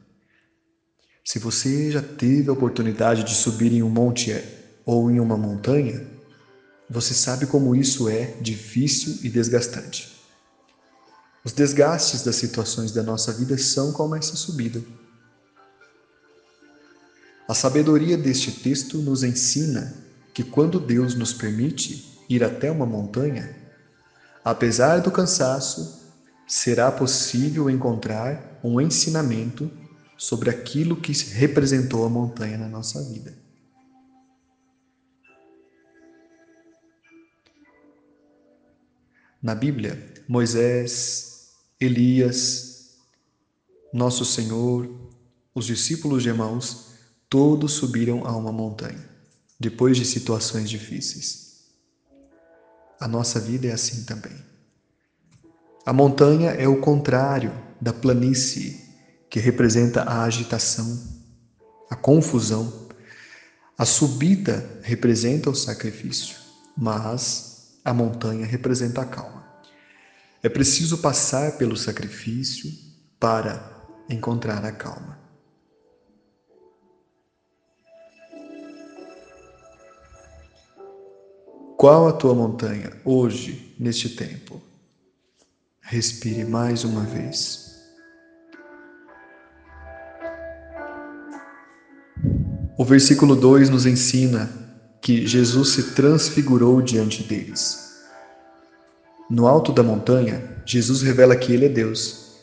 Se 1.24 1.40
você 1.40 1.92
já 1.92 2.02
teve 2.02 2.50
a 2.50 2.54
oportunidade 2.54 3.24
de 3.24 3.36
subir 3.36 3.72
em 3.72 3.84
um 3.84 3.90
monte 3.90 4.34
ou 4.86 5.10
em 5.10 5.20
uma 5.20 5.38
montanha, 5.38 6.06
você 6.90 7.14
sabe 7.14 7.46
como 7.46 7.76
isso 7.76 8.10
é 8.10 8.36
difícil 8.42 9.20
e 9.24 9.30
desgastante. 9.30 10.11
Os 11.44 11.52
desgastes 11.52 12.24
das 12.24 12.36
situações 12.36 12.92
da 12.92 13.02
nossa 13.02 13.32
vida 13.34 13.58
são 13.58 13.92
como 13.92 14.16
essa 14.16 14.36
subida. 14.36 14.82
A 17.48 17.54
sabedoria 17.54 18.18
deste 18.18 18.52
texto 18.52 19.00
nos 19.00 19.24
ensina 19.24 19.94
que 20.34 20.44
quando 20.44 20.80
Deus 20.80 21.16
nos 21.16 21.34
permite 21.34 22.18
ir 22.30 22.44
até 22.44 22.72
uma 22.72 22.86
montanha, 22.86 23.56
apesar 24.46 25.02
do 25.02 25.12
cansaço, 25.12 26.00
será 26.48 26.92
possível 26.92 27.70
encontrar 27.70 28.60
um 28.64 28.80
ensinamento 28.80 29.70
sobre 30.18 30.50
aquilo 30.50 30.96
que 30.96 31.12
representou 31.34 32.06
a 32.06 32.10
montanha 32.10 32.58
na 32.58 32.70
nossa 32.70 33.02
vida. 33.04 33.34
Na 39.42 39.56
Bíblia, 39.56 40.14
Moisés, 40.28 41.31
Elias, 41.82 42.92
Nosso 43.92 44.24
Senhor, 44.24 44.88
os 45.54 45.66
discípulos 45.66 46.22
de 46.22 46.30
Emaús, 46.30 46.92
todos 47.28 47.74
subiram 47.74 48.24
a 48.24 48.38
uma 48.38 48.52
montanha, 48.52 49.04
depois 49.60 49.98
de 49.98 50.06
situações 50.06 50.70
difíceis. 50.70 51.64
A 53.00 53.08
nossa 53.08 53.40
vida 53.40 53.66
é 53.66 53.72
assim 53.72 54.04
também. 54.04 54.36
A 55.84 55.92
montanha 55.92 56.52
é 56.52 56.68
o 56.68 56.80
contrário 56.80 57.52
da 57.82 57.92
planície 57.92 58.80
que 59.28 59.40
representa 59.40 60.04
a 60.04 60.22
agitação, 60.22 61.02
a 61.90 61.96
confusão. 61.96 62.92
A 63.76 63.86
subida 63.86 64.80
representa 64.84 65.50
o 65.50 65.56
sacrifício, 65.56 66.36
mas 66.78 67.80
a 67.84 67.92
montanha 67.92 68.46
representa 68.46 69.02
a 69.02 69.06
calma. 69.06 69.41
É 70.44 70.50
preciso 70.50 70.98
passar 70.98 71.58
pelo 71.58 71.78
sacrifício 71.78 72.72
para 73.20 73.86
encontrar 74.10 74.66
a 74.66 74.72
calma. 74.72 75.20
Qual 81.78 82.08
a 82.08 82.14
tua 82.14 82.34
montanha 82.34 82.92
hoje, 83.06 83.76
neste 83.80 84.10
tempo? 84.10 84.62
Respire 85.80 86.44
mais 86.44 86.84
uma 86.84 87.04
vez. 87.04 87.72
O 92.78 92.84
versículo 92.84 93.36
2 93.36 93.70
nos 93.70 93.86
ensina 93.86 94.50
que 95.02 95.28
Jesus 95.28 95.70
se 95.70 95.92
transfigurou 95.94 96.82
diante 96.82 97.24
deles. 97.24 97.91
No 99.32 99.48
alto 99.48 99.72
da 99.72 99.82
montanha, 99.82 100.62
Jesus 100.66 101.02
revela 101.02 101.36
que 101.36 101.54
Ele 101.54 101.66
é 101.66 101.70
Deus. 101.70 102.34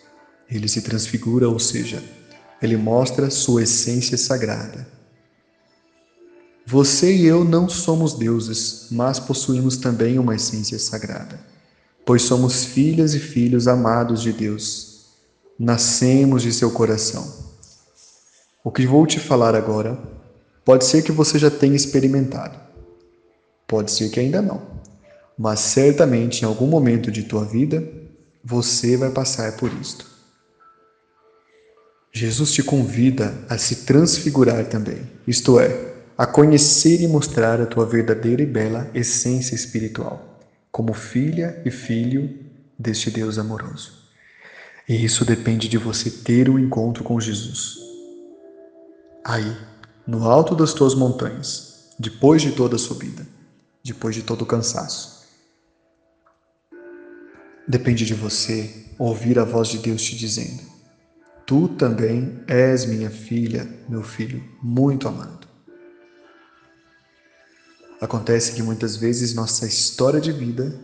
Ele 0.50 0.66
se 0.66 0.80
transfigura, 0.80 1.46
ou 1.46 1.58
seja, 1.58 2.02
ele 2.62 2.76
mostra 2.76 3.28
sua 3.30 3.64
essência 3.64 4.16
sagrada. 4.16 4.88
Você 6.66 7.14
e 7.14 7.26
eu 7.26 7.44
não 7.44 7.68
somos 7.68 8.14
deuses, 8.14 8.88
mas 8.90 9.20
possuímos 9.20 9.76
também 9.76 10.18
uma 10.18 10.34
essência 10.34 10.78
sagrada, 10.78 11.38
pois 12.06 12.22
somos 12.22 12.64
filhas 12.64 13.12
e 13.12 13.18
filhos 13.18 13.68
amados 13.68 14.22
de 14.22 14.32
Deus. 14.32 15.04
Nascemos 15.58 16.42
de 16.42 16.52
seu 16.52 16.70
coração. 16.70 17.30
O 18.64 18.70
que 18.70 18.86
vou 18.86 19.06
te 19.06 19.20
falar 19.20 19.54
agora 19.54 19.98
Pode 20.68 20.84
ser 20.84 21.00
que 21.00 21.10
você 21.10 21.38
já 21.38 21.50
tenha 21.50 21.74
experimentado, 21.74 22.54
pode 23.66 23.90
ser 23.90 24.10
que 24.10 24.20
ainda 24.20 24.42
não, 24.42 24.60
mas 25.38 25.60
certamente 25.60 26.42
em 26.42 26.44
algum 26.44 26.66
momento 26.66 27.12
de 27.12 27.22
tua 27.22 27.44
vida 27.44 27.86
você 28.42 28.96
vai 28.96 29.10
passar 29.10 29.56
por 29.56 29.72
isto. 29.80 30.06
Jesus 32.12 32.52
te 32.52 32.62
convida 32.62 33.34
a 33.48 33.56
se 33.56 33.84
transfigurar 33.84 34.66
também, 34.66 35.08
isto 35.26 35.60
é, 35.60 35.94
a 36.16 36.26
conhecer 36.26 37.00
e 37.00 37.06
mostrar 37.06 37.60
a 37.60 37.66
tua 37.66 37.86
verdadeira 37.86 38.42
e 38.42 38.46
bela 38.46 38.90
essência 38.92 39.54
espiritual, 39.54 40.40
como 40.72 40.92
filha 40.92 41.62
e 41.64 41.70
filho 41.70 42.34
deste 42.76 43.10
Deus 43.10 43.38
amoroso. 43.38 43.92
E 44.88 45.04
isso 45.04 45.24
depende 45.24 45.68
de 45.68 45.78
você 45.78 46.10
ter 46.10 46.48
um 46.48 46.58
encontro 46.58 47.04
com 47.04 47.20
Jesus. 47.20 47.76
Aí, 49.22 49.54
no 50.06 50.24
alto 50.24 50.56
das 50.56 50.72
tuas 50.72 50.94
montanhas, 50.94 51.90
depois 51.98 52.40
de 52.40 52.52
toda 52.52 52.76
a 52.76 52.78
subida, 52.78 53.26
depois 53.84 54.14
de 54.14 54.22
todo 54.22 54.42
o 54.42 54.46
cansaço. 54.46 55.17
Depende 57.68 58.06
de 58.06 58.14
você 58.14 58.72
ouvir 58.98 59.38
a 59.38 59.44
voz 59.44 59.68
de 59.68 59.78
Deus 59.78 60.02
te 60.02 60.16
dizendo: 60.16 60.62
Tu 61.46 61.68
também 61.68 62.32
és 62.48 62.86
minha 62.86 63.10
filha, 63.10 63.68
meu 63.86 64.02
filho, 64.02 64.42
muito 64.62 65.06
amado. 65.06 65.46
Acontece 68.00 68.54
que 68.54 68.62
muitas 68.62 68.96
vezes 68.96 69.34
nossa 69.34 69.66
história 69.66 70.18
de 70.18 70.32
vida, 70.32 70.74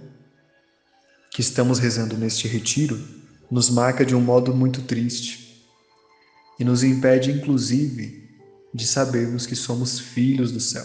que 1.30 1.40
estamos 1.40 1.78
rezando 1.78 2.18
neste 2.18 2.46
retiro, 2.46 3.02
nos 3.50 3.70
marca 3.70 4.04
de 4.04 4.14
um 4.14 4.20
modo 4.20 4.52
muito 4.52 4.82
triste 4.82 5.58
e 6.60 6.64
nos 6.64 6.82
impede, 6.82 7.30
inclusive, 7.30 8.28
de 8.74 8.86
sabermos 8.86 9.46
que 9.46 9.56
somos 9.56 9.98
filhos 9.98 10.52
do 10.52 10.60
céu, 10.60 10.84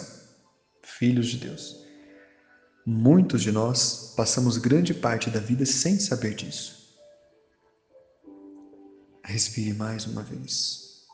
filhos 0.81 1.27
de 1.27 1.37
Deus. 1.39 1.78
Muitos 2.85 3.41
de 3.41 3.51
nós 3.51 4.13
passamos 4.15 4.57
grande 4.57 4.93
parte 4.93 5.29
da 5.29 5.39
vida 5.39 5.65
sem 5.65 5.99
saber 5.99 6.33
disso. 6.33 6.79
Respire 9.23 9.73
mais 9.73 10.07
uma 10.07 10.23
vez. 10.23 11.05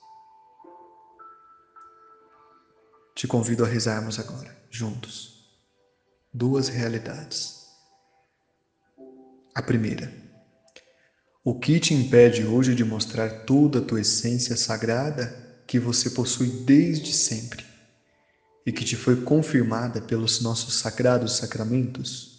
Te 3.16 3.28
convido 3.28 3.64
a 3.64 3.68
rezarmos 3.68 4.20
agora, 4.20 4.56
juntos, 4.70 5.50
duas 6.32 6.68
realidades. 6.68 7.66
A 9.54 9.62
primeira, 9.62 10.14
o 11.44 11.58
que 11.58 11.80
te 11.80 11.94
impede 11.94 12.46
hoje 12.46 12.76
de 12.76 12.84
mostrar 12.84 13.46
toda 13.46 13.80
a 13.80 13.82
tua 13.82 14.02
essência 14.02 14.56
sagrada 14.56 15.64
que 15.66 15.80
você 15.80 16.10
possui 16.10 16.50
desde 16.64 17.12
sempre 17.12 17.75
e 18.66 18.72
que 18.72 18.84
te 18.84 18.96
foi 18.96 19.22
confirmada 19.22 20.02
pelos 20.02 20.42
nossos 20.42 20.76
sagrados 20.76 21.38
sacramentos? 21.38 22.36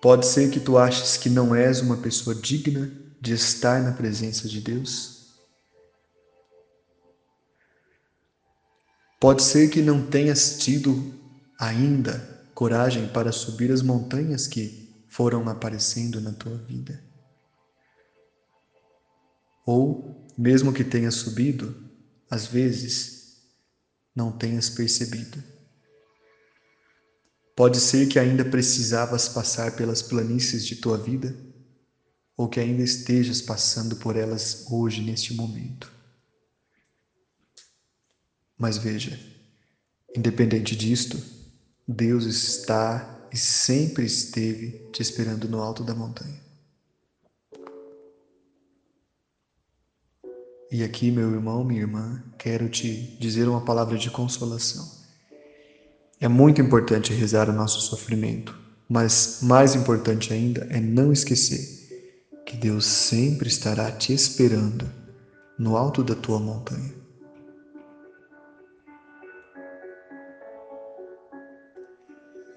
Pode 0.00 0.26
ser 0.26 0.50
que 0.50 0.60
tu 0.60 0.76
aches 0.76 1.16
que 1.16 1.30
não 1.30 1.54
és 1.54 1.80
uma 1.80 1.96
pessoa 1.96 2.34
digna 2.34 2.92
de 3.20 3.32
estar 3.32 3.82
na 3.82 3.92
presença 3.92 4.48
de 4.48 4.60
Deus? 4.60 5.14
Pode 9.18 9.42
ser 9.42 9.70
que 9.70 9.80
não 9.80 10.02
tenhas 10.10 10.58
tido 10.58 11.18
ainda 11.58 12.44
coragem 12.54 13.08
para 13.08 13.32
subir 13.32 13.72
as 13.72 13.80
montanhas 13.80 14.46
que 14.46 14.86
foram 15.08 15.48
aparecendo 15.48 16.20
na 16.20 16.32
tua 16.32 16.58
vida. 16.58 17.02
Ou, 19.64 20.28
mesmo 20.36 20.72
que 20.72 20.84
tenha 20.84 21.10
subido, 21.10 21.74
às 22.28 22.46
vezes 22.46 23.13
não 24.14 24.32
tenhas 24.32 24.70
percebido. 24.70 25.42
Pode 27.56 27.80
ser 27.80 28.06
que 28.06 28.18
ainda 28.18 28.44
precisavas 28.44 29.28
passar 29.28 29.72
pelas 29.72 30.02
planícies 30.02 30.64
de 30.64 30.74
tua 30.74 30.98
vida, 30.98 31.36
ou 32.36 32.48
que 32.48 32.58
ainda 32.58 32.82
estejas 32.82 33.40
passando 33.40 33.96
por 33.96 34.16
elas 34.16 34.56
hoje, 34.66 35.02
neste 35.02 35.32
momento. 35.32 35.92
Mas 38.58 38.76
veja, 38.76 39.20
independente 40.16 40.74
disto, 40.74 41.22
Deus 41.86 42.24
está 42.24 43.08
e 43.32 43.36
sempre 43.36 44.04
esteve 44.04 44.80
te 44.92 45.02
esperando 45.02 45.48
no 45.48 45.60
alto 45.60 45.84
da 45.84 45.94
montanha. 45.94 46.43
E 50.76 50.82
aqui, 50.82 51.08
meu 51.08 51.30
irmão, 51.30 51.62
minha 51.62 51.82
irmã, 51.82 52.20
quero 52.36 52.68
te 52.68 53.16
dizer 53.20 53.46
uma 53.46 53.60
palavra 53.60 53.96
de 53.96 54.10
consolação. 54.10 54.84
É 56.20 56.26
muito 56.26 56.60
importante 56.60 57.12
rezar 57.12 57.48
o 57.48 57.52
nosso 57.52 57.80
sofrimento, 57.80 58.58
mas 58.88 59.38
mais 59.40 59.76
importante 59.76 60.32
ainda 60.32 60.66
é 60.70 60.80
não 60.80 61.12
esquecer 61.12 61.62
que 62.44 62.56
Deus 62.56 62.86
sempre 62.86 63.46
estará 63.46 63.92
te 63.92 64.12
esperando 64.12 64.90
no 65.56 65.76
alto 65.76 66.02
da 66.02 66.16
tua 66.16 66.40
montanha. 66.40 66.92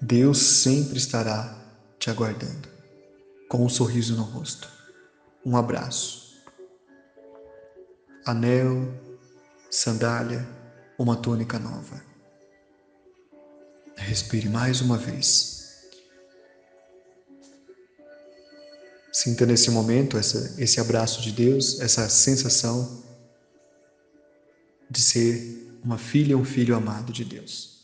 Deus 0.02 0.38
sempre 0.38 0.98
estará 0.98 1.56
te 2.00 2.10
aguardando, 2.10 2.68
com 3.48 3.64
um 3.64 3.68
sorriso 3.68 4.16
no 4.16 4.24
rosto, 4.24 4.68
um 5.46 5.56
abraço 5.56 6.27
anel, 8.28 8.92
sandália, 9.70 10.46
uma 10.98 11.16
túnica 11.16 11.58
nova. 11.58 12.04
Respire 13.96 14.50
mais 14.50 14.82
uma 14.82 14.98
vez. 14.98 15.88
Sinta 19.10 19.46
nesse 19.46 19.70
momento 19.70 20.18
essa, 20.18 20.54
esse 20.62 20.78
abraço 20.78 21.22
de 21.22 21.32
Deus, 21.32 21.80
essa 21.80 22.06
sensação 22.10 23.02
de 24.90 25.00
ser 25.00 25.78
uma 25.82 25.96
filha, 25.96 26.36
um 26.36 26.44
filho 26.44 26.76
amado 26.76 27.12
de 27.12 27.24
Deus. 27.24 27.78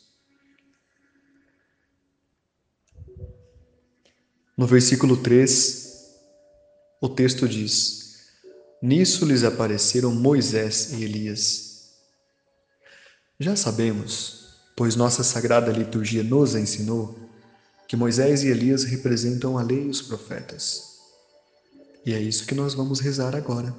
No 4.56 4.66
versículo 4.66 5.16
3, 5.16 6.06
o 7.00 7.08
texto 7.08 7.48
diz: 7.48 8.03
Nisso 8.84 9.24
lhes 9.24 9.42
apareceram 9.44 10.14
Moisés 10.14 10.92
e 10.92 11.04
Elias. 11.04 11.94
Já 13.40 13.56
sabemos, 13.56 14.58
pois 14.76 14.94
nossa 14.94 15.24
sagrada 15.24 15.72
liturgia 15.72 16.22
nos 16.22 16.54
ensinou, 16.54 17.18
que 17.88 17.96
Moisés 17.96 18.44
e 18.44 18.48
Elias 18.48 18.84
representam 18.84 19.56
a 19.56 19.62
lei 19.62 19.84
e 19.84 19.88
os 19.88 20.02
profetas. 20.02 20.98
E 22.04 22.12
é 22.12 22.20
isso 22.20 22.46
que 22.46 22.54
nós 22.54 22.74
vamos 22.74 23.00
rezar 23.00 23.34
agora. 23.34 23.74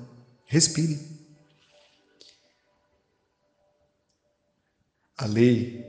Respire. 0.48 1.00
A 5.16 5.28
lei 5.28 5.86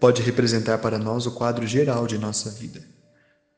pode 0.00 0.22
representar 0.22 0.78
para 0.78 0.98
nós 0.98 1.26
o 1.26 1.32
quadro 1.32 1.66
geral 1.66 2.06
de 2.06 2.16
nossa 2.16 2.48
vida, 2.48 2.82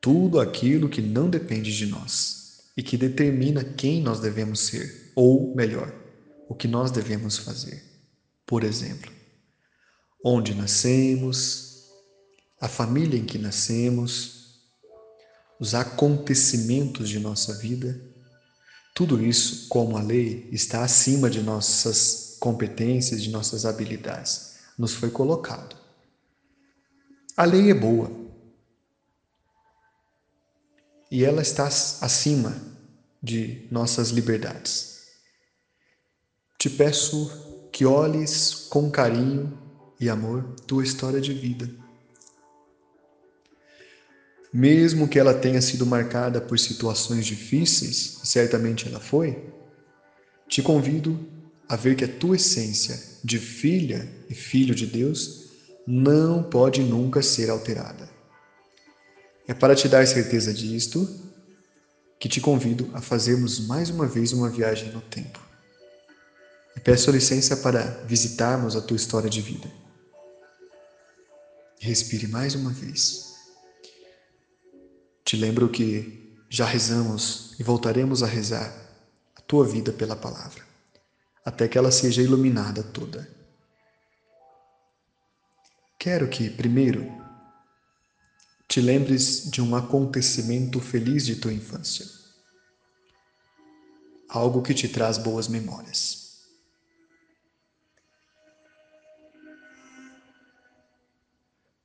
tudo 0.01 0.41
aquilo 0.41 0.89
que 0.89 1.01
não 1.01 1.29
depende 1.29 1.73
de 1.73 1.85
nós 1.85 2.42
e 2.75 2.81
que 2.81 2.97
determina 2.97 3.63
quem 3.63 4.01
nós 4.01 4.19
devemos 4.19 4.61
ser, 4.61 5.11
ou 5.15 5.55
melhor, 5.55 5.93
o 6.49 6.55
que 6.55 6.67
nós 6.67 6.91
devemos 6.91 7.37
fazer. 7.37 7.83
Por 8.45 8.63
exemplo, 8.63 9.11
onde 10.23 10.53
nascemos, 10.53 11.89
a 12.59 12.67
família 12.67 13.19
em 13.19 13.25
que 13.25 13.37
nascemos, 13.37 14.61
os 15.59 15.75
acontecimentos 15.75 17.09
de 17.09 17.19
nossa 17.19 17.53
vida, 17.53 17.99
tudo 18.95 19.23
isso, 19.23 19.67
como 19.69 19.97
a 19.97 20.01
lei, 20.01 20.47
está 20.51 20.83
acima 20.83 21.29
de 21.29 21.41
nossas 21.41 22.37
competências, 22.39 23.23
de 23.23 23.29
nossas 23.29 23.65
habilidades. 23.65 24.55
Nos 24.77 24.93
foi 24.93 25.09
colocado. 25.09 25.75
A 27.35 27.45
lei 27.45 27.71
é 27.71 27.73
boa, 27.73 28.11
e 31.13 31.23
ela 31.23 31.43
está 31.43 31.67
acima 31.67 32.59
de 33.21 33.67
nossas 33.69 34.09
liberdades. 34.09 35.01
Te 36.57 36.71
peço 36.71 37.69
que 37.71 37.85
olhes 37.85 38.65
com 38.67 38.89
carinho 38.89 39.55
e 39.99 40.09
amor 40.09 40.55
tua 40.65 40.83
história 40.83 41.21
de 41.21 41.31
vida. 41.31 41.69
Mesmo 44.51 45.07
que 45.07 45.19
ela 45.19 45.35
tenha 45.35 45.61
sido 45.61 45.85
marcada 45.85 46.41
por 46.41 46.57
situações 46.57 47.27
difíceis, 47.27 48.17
e 48.23 48.27
certamente 48.27 48.87
ela 48.87 48.99
foi, 48.99 49.53
te 50.47 50.63
convido 50.63 51.23
a 51.69 51.75
ver 51.75 51.95
que 51.95 52.05
a 52.05 52.17
tua 52.17 52.37
essência 52.37 52.99
de 53.23 53.37
filha 53.37 54.11
e 54.27 54.33
filho 54.33 54.73
de 54.73 54.87
Deus 54.87 55.51
não 55.85 56.41
pode 56.41 56.81
nunca 56.81 57.21
ser 57.21 57.51
alterada. 57.51 58.12
É 59.47 59.53
para 59.53 59.75
te 59.75 59.87
dar 59.89 60.05
certeza 60.07 60.53
disto 60.53 61.07
que 62.19 62.29
te 62.29 62.39
convido 62.39 62.89
a 62.93 63.01
fazermos 63.01 63.59
mais 63.59 63.89
uma 63.89 64.07
vez 64.07 64.31
uma 64.31 64.49
viagem 64.49 64.91
no 64.91 65.01
tempo. 65.01 65.39
E 66.75 66.79
peço 66.79 67.11
licença 67.11 67.57
para 67.57 67.81
visitarmos 68.05 68.75
a 68.75 68.81
tua 68.81 68.95
história 68.95 69.29
de 69.29 69.41
vida. 69.41 69.69
Respire 71.79 72.27
mais 72.27 72.55
uma 72.55 72.71
vez. 72.71 73.33
Te 75.25 75.35
lembro 75.35 75.67
que 75.67 76.33
já 76.49 76.65
rezamos 76.65 77.55
e 77.59 77.63
voltaremos 77.63 78.23
a 78.23 78.27
rezar 78.27 78.73
a 79.35 79.41
tua 79.41 79.65
vida 79.65 79.91
pela 79.91 80.15
palavra, 80.15 80.63
até 81.43 81.67
que 81.67 81.77
ela 81.77 81.91
seja 81.91 82.21
iluminada 82.21 82.81
toda. 82.83 83.27
Quero 85.99 86.29
que, 86.29 86.49
primeiro, 86.49 87.22
te 88.67 88.81
lembres 88.81 89.49
de 89.51 89.61
um 89.61 89.75
acontecimento 89.75 90.79
feliz 90.79 91.25
de 91.25 91.35
tua 91.35 91.53
infância. 91.53 92.05
Algo 94.29 94.61
que 94.61 94.73
te 94.73 94.87
traz 94.87 95.17
boas 95.17 95.47
memórias. 95.47 96.23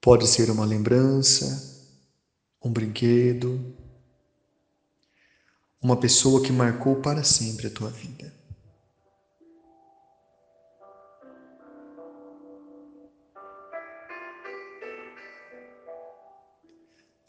Pode 0.00 0.26
ser 0.26 0.50
uma 0.50 0.64
lembrança, 0.64 1.86
um 2.64 2.72
brinquedo, 2.72 3.76
uma 5.82 5.96
pessoa 5.96 6.42
que 6.42 6.52
marcou 6.52 6.96
para 7.02 7.22
sempre 7.22 7.66
a 7.66 7.70
tua 7.70 7.90
vida. 7.90 8.37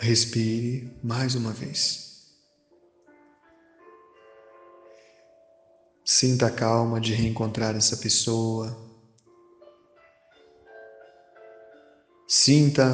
Respire 0.01 0.97
mais 1.03 1.35
uma 1.35 1.51
vez. 1.51 2.31
Sinta 6.05 6.47
a 6.47 6.51
calma 6.51 7.01
de 7.01 7.13
reencontrar 7.13 7.75
essa 7.75 7.97
pessoa. 7.97 8.79
Sinta 12.25 12.87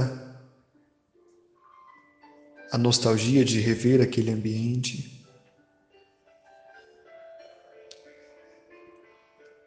a 2.72 2.78
nostalgia 2.80 3.46
de 3.46 3.60
rever 3.60 4.02
aquele 4.02 4.32
ambiente. 4.32 5.24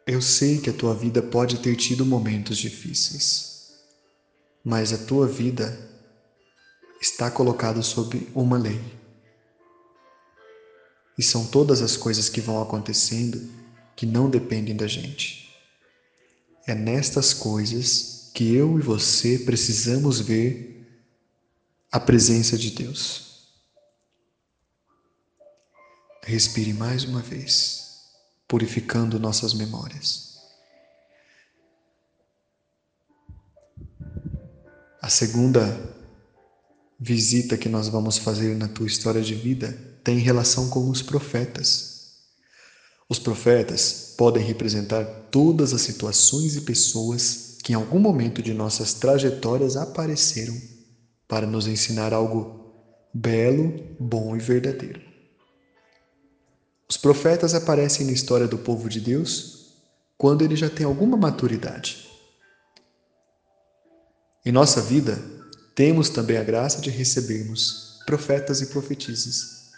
Eu 0.05 0.21
sei 0.21 0.59
que 0.59 0.69
a 0.69 0.73
tua 0.73 0.93
vida 0.93 1.21
pode 1.21 1.59
ter 1.59 1.77
tido 1.77 2.05
momentos 2.05 2.57
difíceis, 2.57 3.79
mas 4.61 4.91
a 4.91 4.97
tua 5.05 5.25
vida 5.25 5.87
está 6.99 7.31
colocado 7.31 7.81
sob 7.81 8.29
uma 8.35 8.57
lei. 8.57 8.81
E 11.17 11.23
são 11.23 11.45
todas 11.45 11.81
as 11.81 11.97
coisas 11.97 12.29
que 12.29 12.41
vão 12.41 12.61
acontecendo 12.61 13.49
que 13.95 14.05
não 14.05 14.29
dependem 14.29 14.75
da 14.75 14.87
gente. 14.87 15.53
É 16.65 16.73
nestas 16.73 17.33
coisas 17.33 18.31
que 18.33 18.53
eu 18.53 18.79
e 18.79 18.81
você 18.81 19.39
precisamos 19.39 20.19
ver 20.19 20.87
a 21.91 21.99
presença 21.99 22.57
de 22.57 22.71
Deus. 22.71 23.49
Respire 26.23 26.73
mais 26.73 27.03
uma 27.03 27.21
vez, 27.21 28.03
purificando 28.47 29.19
nossas 29.19 29.53
memórias. 29.53 30.39
A 35.01 35.09
segunda 35.09 35.98
visita 36.99 37.57
que 37.57 37.69
nós 37.69 37.87
vamos 37.87 38.17
fazer 38.17 38.55
na 38.55 38.67
tua 38.67 38.85
história 38.85 39.21
de 39.21 39.33
vida 39.33 39.71
tem 40.03 40.17
relação 40.17 40.69
com 40.69 40.89
os 40.89 41.01
profetas. 41.01 41.89
Os 43.07 43.17
profetas 43.17 44.13
podem 44.17 44.43
representar 44.43 45.05
todas 45.31 45.73
as 45.73 45.81
situações 45.81 46.55
e 46.55 46.61
pessoas 46.61 47.57
que 47.63 47.71
em 47.71 47.75
algum 47.75 47.99
momento 47.99 48.41
de 48.41 48.53
nossas 48.53 48.93
trajetórias 48.93 49.77
apareceram 49.77 50.55
para 51.27 51.47
nos 51.47 51.67
ensinar 51.67 52.13
algo 52.13 52.73
belo, 53.13 53.95
bom 53.99 54.35
e 54.35 54.39
verdadeiro. 54.39 55.01
Os 56.89 56.97
profetas 56.97 57.53
aparecem 57.53 58.05
na 58.05 58.11
história 58.11 58.47
do 58.47 58.57
povo 58.57 58.89
de 58.89 58.99
Deus 58.99 59.75
quando 60.17 60.41
ele 60.41 60.55
já 60.55 60.69
tem 60.69 60.85
alguma 60.85 61.15
maturidade. 61.15 62.09
Em 64.43 64.51
nossa 64.51 64.81
vida, 64.81 65.38
temos 65.79 66.09
também 66.09 66.35
a 66.35 66.43
graça 66.43 66.81
de 66.81 66.89
recebermos 66.89 68.01
profetas 68.05 68.59
e 68.59 68.65
profetisas. 68.65 69.71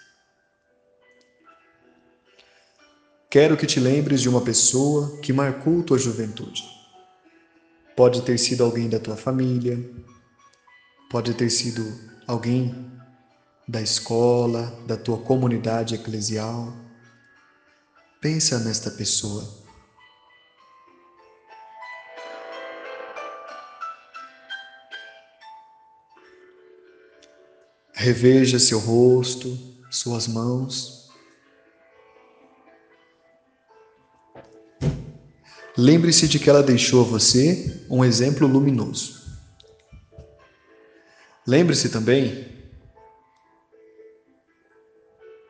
Quero 3.30 3.56
que 3.56 3.68
te 3.68 3.80
lembres 3.80 4.20
de 4.20 4.28
uma 4.28 4.42
pessoa 4.42 5.20
que 5.20 5.32
marcou 5.32 5.84
tua 5.84 6.00
juventude. 6.00 6.64
Pode 7.96 8.24
ter 8.24 8.40
sido 8.40 8.64
alguém 8.64 8.90
da 8.90 9.00
tua 9.00 9.16
família, 9.16 9.78
pode 11.08 11.36
ter 11.36 11.52
sido 11.52 11.86
alguém 12.26 12.92
da 13.68 13.80
escola, 13.80 14.76
da 14.88 14.98
tua 14.98 15.20
comunidade 15.20 15.94
eclesial. 15.94 16.76
Pensa 18.20 18.58
nesta 18.58 18.90
pessoa. 18.90 19.61
Reveja 28.02 28.58
seu 28.58 28.80
rosto, 28.80 29.56
suas 29.92 30.28
mãos. 30.28 31.08
Lembre-se 35.78 36.28
de 36.28 36.40
que 36.40 36.50
ela 36.50 36.64
deixou 36.64 37.02
a 37.02 37.08
você 37.08 37.86
um 37.88 38.04
exemplo 38.04 38.48
luminoso. 38.48 39.40
Lembre-se 41.46 41.90
também 41.90 42.74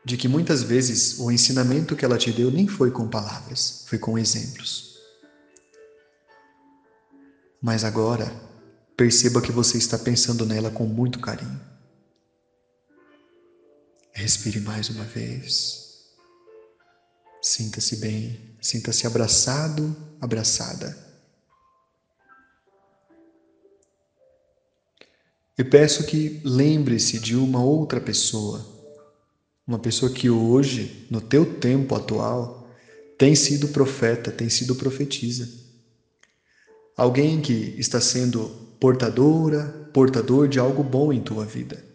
de 0.04 0.18
que 0.18 0.28
muitas 0.28 0.62
vezes 0.62 1.18
o 1.18 1.30
ensinamento 1.30 1.96
que 1.96 2.04
ela 2.04 2.18
te 2.18 2.30
deu 2.30 2.50
nem 2.50 2.68
foi 2.68 2.90
com 2.90 3.08
palavras, 3.08 3.86
foi 3.88 3.98
com 3.98 4.18
exemplos. 4.18 4.98
Mas 7.62 7.82
agora, 7.82 8.30
perceba 8.94 9.40
que 9.40 9.50
você 9.50 9.78
está 9.78 9.96
pensando 9.98 10.44
nela 10.44 10.70
com 10.70 10.84
muito 10.84 11.18
carinho. 11.18 11.71
Respire 14.12 14.60
mais 14.60 14.90
uma 14.90 15.04
vez. 15.04 15.82
Sinta-se 17.40 17.96
bem, 17.96 18.56
sinta-se 18.60 19.06
abraçado, 19.06 19.96
abraçada. 20.20 20.96
E 25.58 25.64
peço 25.64 26.06
que 26.06 26.40
lembre-se 26.44 27.18
de 27.18 27.36
uma 27.36 27.62
outra 27.62 28.00
pessoa, 28.00 28.66
uma 29.66 29.78
pessoa 29.78 30.12
que 30.12 30.28
hoje, 30.30 31.06
no 31.10 31.20
teu 31.20 31.58
tempo 31.58 31.94
atual, 31.94 32.68
tem 33.18 33.34
sido 33.34 33.68
profeta, 33.68 34.30
tem 34.30 34.48
sido 34.48 34.74
profetisa. 34.74 35.48
Alguém 36.96 37.40
que 37.40 37.74
está 37.78 38.00
sendo 38.00 38.48
portadora, 38.80 39.88
portador 39.92 40.48
de 40.48 40.58
algo 40.58 40.82
bom 40.82 41.12
em 41.12 41.22
tua 41.22 41.44
vida. 41.44 41.91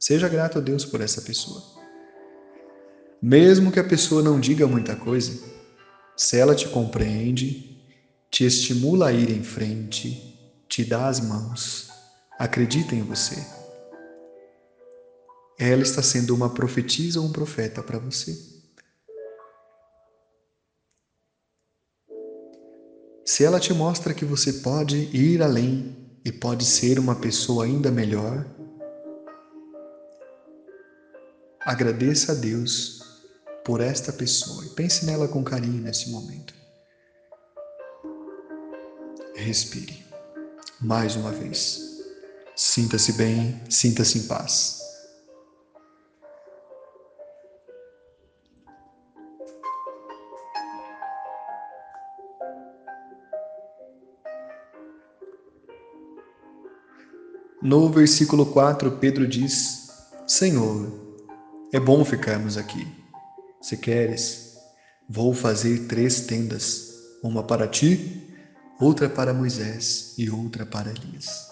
Seja 0.00 0.30
grato 0.30 0.56
a 0.56 0.60
Deus 0.62 0.86
por 0.86 1.02
essa 1.02 1.20
pessoa. 1.20 1.62
Mesmo 3.20 3.70
que 3.70 3.78
a 3.78 3.84
pessoa 3.84 4.22
não 4.22 4.40
diga 4.40 4.66
muita 4.66 4.96
coisa, 4.96 5.38
se 6.16 6.38
ela 6.38 6.54
te 6.54 6.66
compreende, 6.70 7.78
te 8.30 8.46
estimula 8.46 9.08
a 9.08 9.12
ir 9.12 9.30
em 9.30 9.42
frente, 9.42 10.40
te 10.66 10.86
dá 10.86 11.06
as 11.06 11.20
mãos, 11.20 11.90
acredita 12.38 12.94
em 12.94 13.02
você. 13.02 13.46
Ela 15.58 15.82
está 15.82 16.02
sendo 16.02 16.34
uma 16.34 16.48
profetisa 16.48 17.20
ou 17.20 17.26
um 17.26 17.32
profeta 17.32 17.82
para 17.82 17.98
você. 17.98 18.34
Se 23.22 23.44
ela 23.44 23.60
te 23.60 23.74
mostra 23.74 24.14
que 24.14 24.24
você 24.24 24.54
pode 24.54 24.96
ir 25.14 25.42
além 25.42 25.94
e 26.24 26.32
pode 26.32 26.64
ser 26.64 26.98
uma 26.98 27.16
pessoa 27.16 27.66
ainda 27.66 27.90
melhor, 27.90 28.46
agradeça 31.64 32.32
a 32.32 32.34
Deus 32.34 32.98
por 33.64 33.80
esta 33.80 34.12
pessoa 34.12 34.64
e 34.64 34.70
pense 34.70 35.04
nela 35.04 35.28
com 35.28 35.44
carinho 35.44 35.82
nesse 35.82 36.10
momento. 36.10 36.54
Respire 39.34 40.04
mais 40.80 41.14
uma 41.16 41.30
vez. 41.30 41.78
Sinta-se 42.56 43.12
bem, 43.12 43.62
sinta-se 43.68 44.18
em 44.18 44.22
paz. 44.26 44.78
No 57.62 57.90
versículo 57.90 58.46
4, 58.46 58.92
Pedro 58.92 59.26
diz: 59.26 59.88
Senhor, 60.26 60.99
é 61.72 61.78
bom 61.78 62.04
ficarmos 62.04 62.56
aqui. 62.56 62.86
Se 63.60 63.76
queres, 63.76 64.54
vou 65.08 65.32
fazer 65.32 65.86
três 65.86 66.22
tendas: 66.22 66.92
uma 67.22 67.44
para 67.44 67.68
ti, 67.68 68.28
outra 68.80 69.08
para 69.08 69.32
Moisés 69.32 70.14
e 70.18 70.28
outra 70.30 70.66
para 70.66 70.90
Elias. 70.90 71.48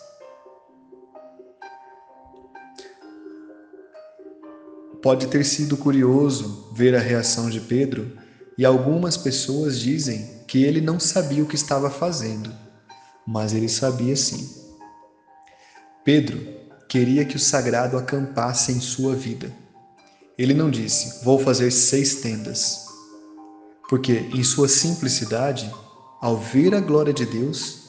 Pode 5.01 5.29
ter 5.29 5.45
sido 5.45 5.77
curioso 5.77 6.73
ver 6.75 6.97
a 6.97 7.01
reação 7.01 7.49
de 7.49 7.61
Pedro, 7.61 8.19
e 8.57 8.65
algumas 8.65 9.17
pessoas 9.17 9.79
dizem 9.79 10.43
que 10.49 10.65
ele 10.65 10.81
não 10.81 10.99
sabia 10.99 11.45
o 11.45 11.47
que 11.47 11.55
estava 11.55 11.89
fazendo, 11.89 12.53
mas 13.25 13.53
ele 13.53 13.69
sabia 13.69 14.17
sim. 14.17 14.49
Pedro 16.03 16.41
queria 16.89 17.25
que 17.25 17.37
o 17.37 17.39
sagrado 17.39 17.97
acampasse 17.97 18.73
em 18.73 18.81
sua 18.81 19.15
vida. 19.15 19.53
Ele 20.39 20.55
não 20.55 20.71
disse, 20.71 21.25
vou 21.25 21.37
fazer 21.37 21.73
seis 21.73 22.21
tendas, 22.21 22.87
porque 23.89 24.13
em 24.33 24.45
sua 24.45 24.69
simplicidade, 24.69 25.69
ao 26.21 26.37
ver 26.37 26.77
a 26.77 26.81
glória 26.81 27.13
de 27.13 27.27
Deus, 27.27 27.89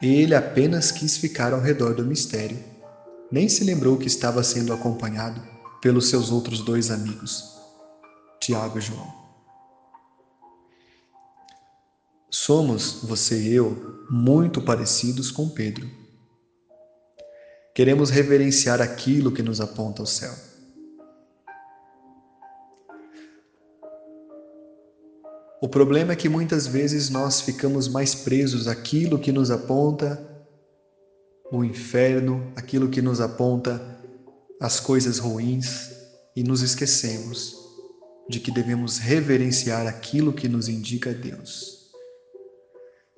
ele 0.00 0.34
apenas 0.34 0.90
quis 0.90 1.18
ficar 1.18 1.52
ao 1.52 1.60
redor 1.60 1.94
do 1.94 2.04
mistério. 2.04 2.58
Nem 3.30 3.46
se 3.46 3.62
lembrou 3.62 3.98
que 3.98 4.06
estava 4.06 4.42
sendo 4.42 4.72
acompanhado 4.72 5.42
pelos 5.82 6.08
seus 6.08 6.30
outros 6.30 6.60
dois 6.60 6.90
amigos, 6.90 7.44
Tiago 8.40 8.78
e 8.78 8.80
João. 8.80 9.14
Somos, 12.30 13.00
você 13.02 13.38
e 13.38 13.54
eu, 13.54 14.04
muito 14.10 14.62
parecidos 14.62 15.30
com 15.30 15.48
Pedro. 15.48 15.90
Queremos 17.74 18.08
reverenciar 18.08 18.80
aquilo 18.80 19.32
que 19.32 19.42
nos 19.42 19.60
aponta 19.60 20.00
ao 20.00 20.06
céu. 20.06 20.55
O 25.66 25.68
problema 25.68 26.12
é 26.12 26.16
que 26.16 26.28
muitas 26.28 26.64
vezes 26.68 27.10
nós 27.10 27.40
ficamos 27.40 27.88
mais 27.88 28.14
presos 28.14 28.68
àquilo 28.68 29.18
que 29.18 29.32
nos 29.32 29.50
aponta 29.50 30.24
o 31.50 31.64
inferno, 31.64 32.52
aquilo 32.54 32.88
que 32.88 33.02
nos 33.02 33.20
aponta 33.20 33.84
as 34.60 34.78
coisas 34.78 35.18
ruins 35.18 35.90
e 36.36 36.44
nos 36.44 36.62
esquecemos 36.62 37.52
de 38.30 38.38
que 38.38 38.52
devemos 38.52 38.98
reverenciar 38.98 39.88
aquilo 39.88 40.32
que 40.32 40.48
nos 40.48 40.68
indica 40.68 41.12
Deus. 41.12 41.90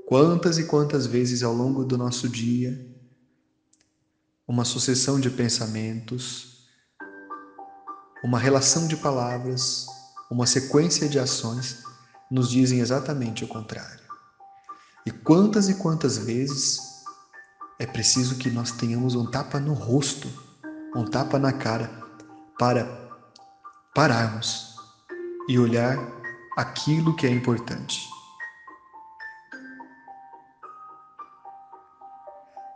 Quantas 0.07 0.57
e 0.57 0.65
quantas 0.65 1.05
vezes 1.05 1.43
ao 1.43 1.53
longo 1.53 1.85
do 1.85 1.99
nosso 1.99 2.31
dia, 2.31 2.83
uma 4.49 4.65
sucessão 4.65 5.21
de 5.21 5.29
pensamentos, 5.29 6.67
uma 8.25 8.39
relação 8.39 8.89
de 8.89 8.97
palavras, 8.97 9.85
uma 10.31 10.47
sequência 10.47 11.11
de 11.11 11.19
ações 11.19 11.87
nos 12.31 12.51
dizem 12.51 12.81
exatamente 12.81 13.45
o 13.45 13.49
contrário. 13.49 14.07
E 15.07 15.11
quantas 15.11 15.69
e 15.69 15.75
quantas 15.75 16.19
vezes 16.19 16.79
é 17.79 17.87
preciso 17.87 18.37
que 18.37 18.51
nós 18.51 18.73
tenhamos 18.73 19.15
um 19.15 19.31
tapa 19.31 19.59
no 19.59 19.73
rosto 19.73 20.29
um 20.95 21.05
tapa 21.05 21.39
na 21.39 21.53
cara 21.53 21.91
para 22.59 22.87
pararmos 23.95 24.77
e 25.49 25.59
olhar 25.59 25.97
aquilo 26.57 27.15
que 27.15 27.27
é 27.27 27.31
importante. 27.31 28.01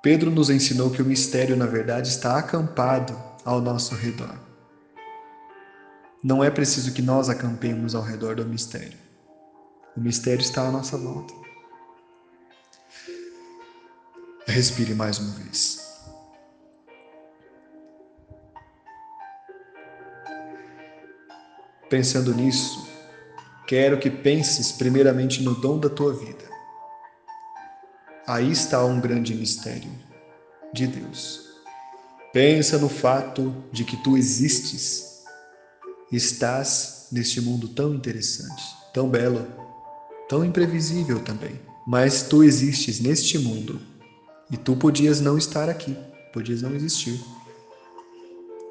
Pedro 0.03 0.31
nos 0.31 0.51
ensinou 0.51 0.91
que 0.91 1.01
o 1.01 1.05
mistério, 1.05 1.57
na 1.57 1.67
verdade, 1.67 2.09
está 2.09 2.39
acampado 2.39 3.17
ao 3.45 3.61
nosso 3.61 3.95
redor. 3.95 4.37
Não 6.23 6.43
é 6.43 6.51
preciso 6.51 6.93
que 6.93 7.03
nós 7.03 7.29
acampemos 7.29 7.95
ao 7.95 8.03
redor 8.03 8.37
do 8.37 8.45
mistério. 8.45 8.99
O 9.97 10.01
mistério 10.01 10.41
está 10.41 10.63
à 10.63 10.71
nossa 10.71 10.97
volta. 10.97 11.35
Respire 14.47 14.95
mais 14.95 15.19
uma 15.19 15.35
vez. 15.35 15.83
Pensando 21.89 22.35
nisso, 22.35 22.89
quero 23.67 23.99
que 23.99 24.11
penses 24.11 24.73
primeiramente 24.73 25.43
no 25.43 25.55
dom 25.55 25.79
da 25.79 25.91
tua 25.91 26.15
vida. 26.15 26.51
Aí 28.27 28.51
está 28.51 28.83
um 28.85 28.99
grande 28.99 29.35
mistério 29.35 29.93
de 30.73 30.87
Deus. 30.87 31.53
Pensa 32.33 32.79
no 32.79 32.89
fato 32.89 33.55
de 33.71 33.85
que 33.85 33.97
tu 33.99 34.17
existes, 34.17 35.23
estás 36.11 37.09
neste 37.13 37.43
mundo 37.43 37.69
tão 37.69 37.95
interessante, 37.95 38.63
tão 38.95 39.07
belo, 39.07 39.62
tão 40.33 40.43
imprevisível 40.43 41.21
também, 41.21 41.61
mas 41.87 42.23
tu 42.23 42.43
existes 42.43 43.01
neste 43.01 43.39
mundo 43.39 43.79
e 44.51 44.57
tu 44.57 44.75
podias 44.75 45.21
não 45.21 45.37
estar 45.37 45.69
aqui, 45.69 45.95
podias 46.33 46.63
não 46.63 46.75
existir. 46.75 47.23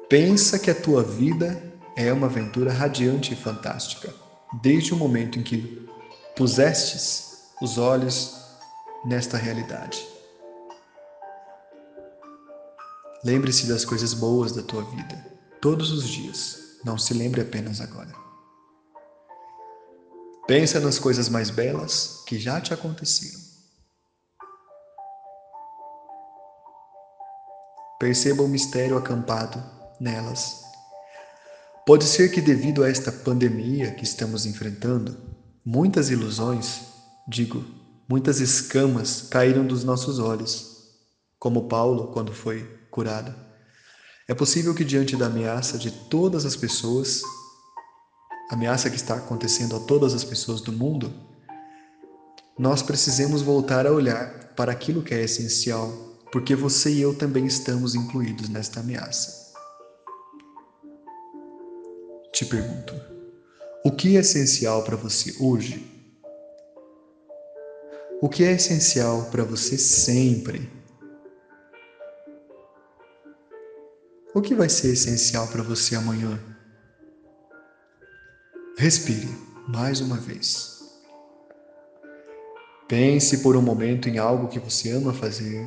Pensa 0.08 0.58
que 0.58 0.72
a 0.72 0.74
tua 0.74 1.04
vida 1.04 1.62
é 1.94 2.12
uma 2.12 2.26
aventura 2.26 2.72
radiante 2.72 3.32
e 3.32 3.36
fantástica, 3.36 4.12
desde 4.60 4.92
o 4.92 4.96
momento 4.96 5.38
em 5.38 5.44
que 5.44 5.86
pusestes 6.34 7.52
os 7.62 7.78
olhos 7.78 8.34
nesta 9.04 9.36
realidade. 9.36 10.04
Lembre-se 13.24 13.68
das 13.68 13.84
coisas 13.84 14.14
boas 14.14 14.50
da 14.50 14.62
tua 14.62 14.82
vida, 14.82 15.24
todos 15.60 15.92
os 15.92 16.08
dias, 16.08 16.58
não 16.84 16.98
se 16.98 17.14
lembre 17.14 17.40
apenas 17.40 17.80
agora. 17.80 18.31
Pensa 20.46 20.80
nas 20.80 20.98
coisas 20.98 21.28
mais 21.28 21.50
belas 21.50 22.22
que 22.26 22.38
já 22.38 22.60
te 22.60 22.74
aconteceram. 22.74 23.40
Perceba 27.98 28.42
o 28.42 28.48
mistério 28.48 28.98
acampado 28.98 29.62
nelas. 30.00 30.62
Pode 31.86 32.04
ser 32.04 32.30
que, 32.30 32.40
devido 32.40 32.82
a 32.82 32.90
esta 32.90 33.12
pandemia 33.12 33.92
que 33.92 34.02
estamos 34.02 34.44
enfrentando, 34.44 35.16
muitas 35.64 36.10
ilusões, 36.10 36.80
digo, 37.28 37.64
muitas 38.08 38.40
escamas 38.40 39.22
caíram 39.22 39.64
dos 39.64 39.84
nossos 39.84 40.18
olhos, 40.18 40.90
como 41.38 41.68
Paulo 41.68 42.08
quando 42.08 42.32
foi 42.32 42.64
curado. 42.90 43.32
É 44.26 44.34
possível 44.34 44.74
que, 44.74 44.84
diante 44.84 45.16
da 45.16 45.26
ameaça 45.26 45.78
de 45.78 45.90
todas 45.90 46.44
as 46.44 46.56
pessoas, 46.56 47.22
ameaça 48.52 48.90
que 48.90 48.96
está 48.96 49.14
acontecendo 49.14 49.74
a 49.74 49.80
todas 49.80 50.12
as 50.12 50.22
pessoas 50.22 50.60
do 50.60 50.72
mundo, 50.72 51.12
nós 52.58 52.82
precisemos 52.82 53.40
voltar 53.40 53.86
a 53.86 53.92
olhar 53.92 54.52
para 54.54 54.70
aquilo 54.70 55.02
que 55.02 55.14
é 55.14 55.22
essencial 55.22 55.90
porque 56.30 56.54
você 56.54 56.90
e 56.90 57.00
eu 57.00 57.16
também 57.16 57.46
estamos 57.46 57.94
incluídos 57.94 58.48
nesta 58.50 58.80
ameaça. 58.80 59.52
Te 62.30 62.44
pergunto, 62.46 62.94
o 63.84 63.90
que 63.90 64.16
é 64.16 64.20
essencial 64.20 64.82
para 64.82 64.96
você 64.96 65.34
hoje? 65.40 65.90
O 68.20 68.28
que 68.28 68.44
é 68.44 68.52
essencial 68.52 69.30
para 69.30 69.44
você 69.44 69.76
sempre? 69.76 70.70
O 74.34 74.40
que 74.40 74.54
vai 74.54 74.68
ser 74.68 74.92
essencial 74.92 75.48
para 75.48 75.62
você 75.62 75.96
amanhã? 75.96 76.51
Respire 78.76 79.28
mais 79.68 80.00
uma 80.00 80.16
vez. 80.16 80.80
Pense 82.88 83.38
por 83.38 83.56
um 83.56 83.62
momento 83.62 84.08
em 84.08 84.18
algo 84.18 84.48
que 84.48 84.58
você 84.58 84.90
ama 84.90 85.12
fazer 85.12 85.66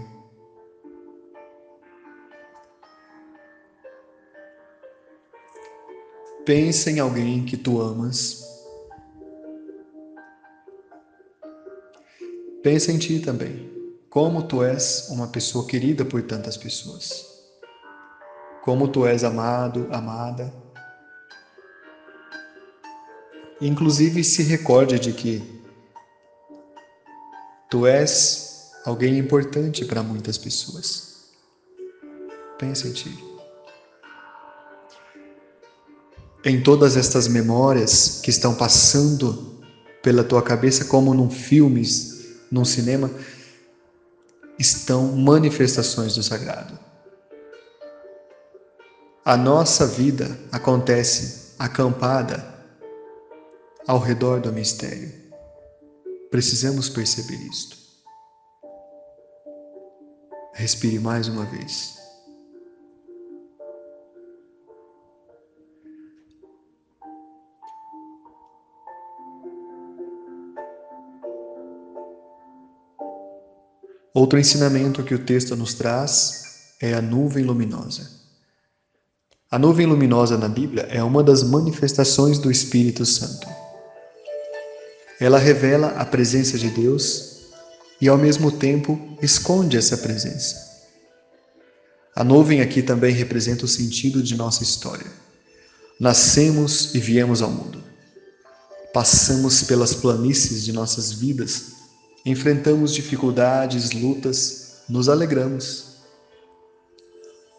Pensa 6.45 6.91
em 6.91 6.99
alguém 6.99 7.43
que 7.43 7.57
tu 7.57 7.81
amas. 7.81 8.39
Pensa 12.61 12.91
em 12.91 12.99
ti 12.99 13.19
também. 13.19 13.73
Como 14.11 14.43
tu 14.43 14.63
és 14.63 15.09
uma 15.09 15.27
pessoa 15.27 15.65
querida 15.65 16.05
por 16.05 16.21
tantas 16.21 16.55
pessoas. 16.55 17.25
Como 18.63 18.87
tu 18.87 19.07
és 19.07 19.23
amado, 19.23 19.87
amada. 19.91 20.64
Inclusive 23.61 24.23
se 24.23 24.43
recorde 24.43 24.99
de 24.99 25.13
que 25.13 25.41
tu 27.69 27.87
és 27.87 28.71
alguém 28.85 29.17
importante 29.17 29.85
para 29.85 30.03
muitas 30.03 30.37
pessoas. 30.37 31.31
Pensa 32.57 32.87
em 32.87 32.93
ti. 32.93 33.35
em 36.45 36.61
todas 36.61 36.95
estas 36.95 37.27
memórias 37.27 38.19
que 38.21 38.29
estão 38.29 38.53
passando 38.53 39.59
pela 40.03 40.23
tua 40.23 40.43
cabeça, 40.43 40.85
como 40.85 41.11
num 41.11 41.29
filme, 41.29 41.81
num 42.51 42.63
cinema, 42.63 43.09
estão 44.59 45.07
manifestações 45.17 46.13
do 46.13 46.21
sagrado. 46.21 46.77
A 49.25 49.35
nossa 49.35 49.87
vida 49.87 50.37
acontece 50.51 51.55
acampada 51.57 52.54
ao 53.87 53.99
redor 53.99 54.41
do 54.41 54.51
mistério. 54.51 55.11
Precisamos 56.31 56.89
perceber 56.89 57.37
isto. 57.47 57.77
Respire 60.53 60.99
mais 60.99 61.27
uma 61.27 61.45
vez. 61.45 61.95
Outro 74.13 74.39
ensinamento 74.39 75.03
que 75.03 75.13
o 75.13 75.25
texto 75.25 75.55
nos 75.57 75.73
traz 75.73 76.73
é 76.81 76.93
a 76.93 77.01
nuvem 77.01 77.43
luminosa. 77.43 78.09
A 79.51 79.59
nuvem 79.59 79.85
luminosa 79.85 80.37
na 80.37 80.47
Bíblia 80.47 80.83
é 80.83 81.03
uma 81.03 81.21
das 81.21 81.43
manifestações 81.43 82.39
do 82.39 82.49
Espírito 82.49 83.05
Santo. 83.05 83.64
Ela 85.19 85.37
revela 85.37 85.89
a 85.89 86.05
presença 86.05 86.57
de 86.57 86.69
Deus 86.69 87.41
e, 88.01 88.07
ao 88.07 88.17
mesmo 88.17 88.51
tempo, 88.51 89.17
esconde 89.21 89.77
essa 89.77 89.97
presença. 89.97 90.63
A 92.15 92.23
nuvem 92.23 92.61
aqui 92.61 92.81
também 92.81 93.13
representa 93.13 93.65
o 93.65 93.67
sentido 93.67 94.21
de 94.21 94.35
nossa 94.35 94.63
história. 94.63 95.07
Nascemos 95.99 96.93
e 96.93 96.99
viemos 96.99 97.41
ao 97.41 97.51
mundo. 97.51 97.83
Passamos 98.93 99.63
pelas 99.63 99.93
planícies 99.93 100.63
de 100.63 100.71
nossas 100.71 101.11
vidas 101.11 101.75
enfrentamos 102.25 102.91
dificuldades, 102.91 103.91
lutas, 103.91 104.81
nos 104.89 105.07
alegramos. 105.07 105.85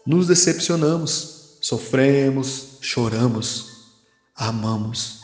Nos 0.05 0.27
decepcionamos, 0.27 1.57
sofremos, 1.61 2.77
choramos, 2.81 3.93
amamos, 4.35 5.21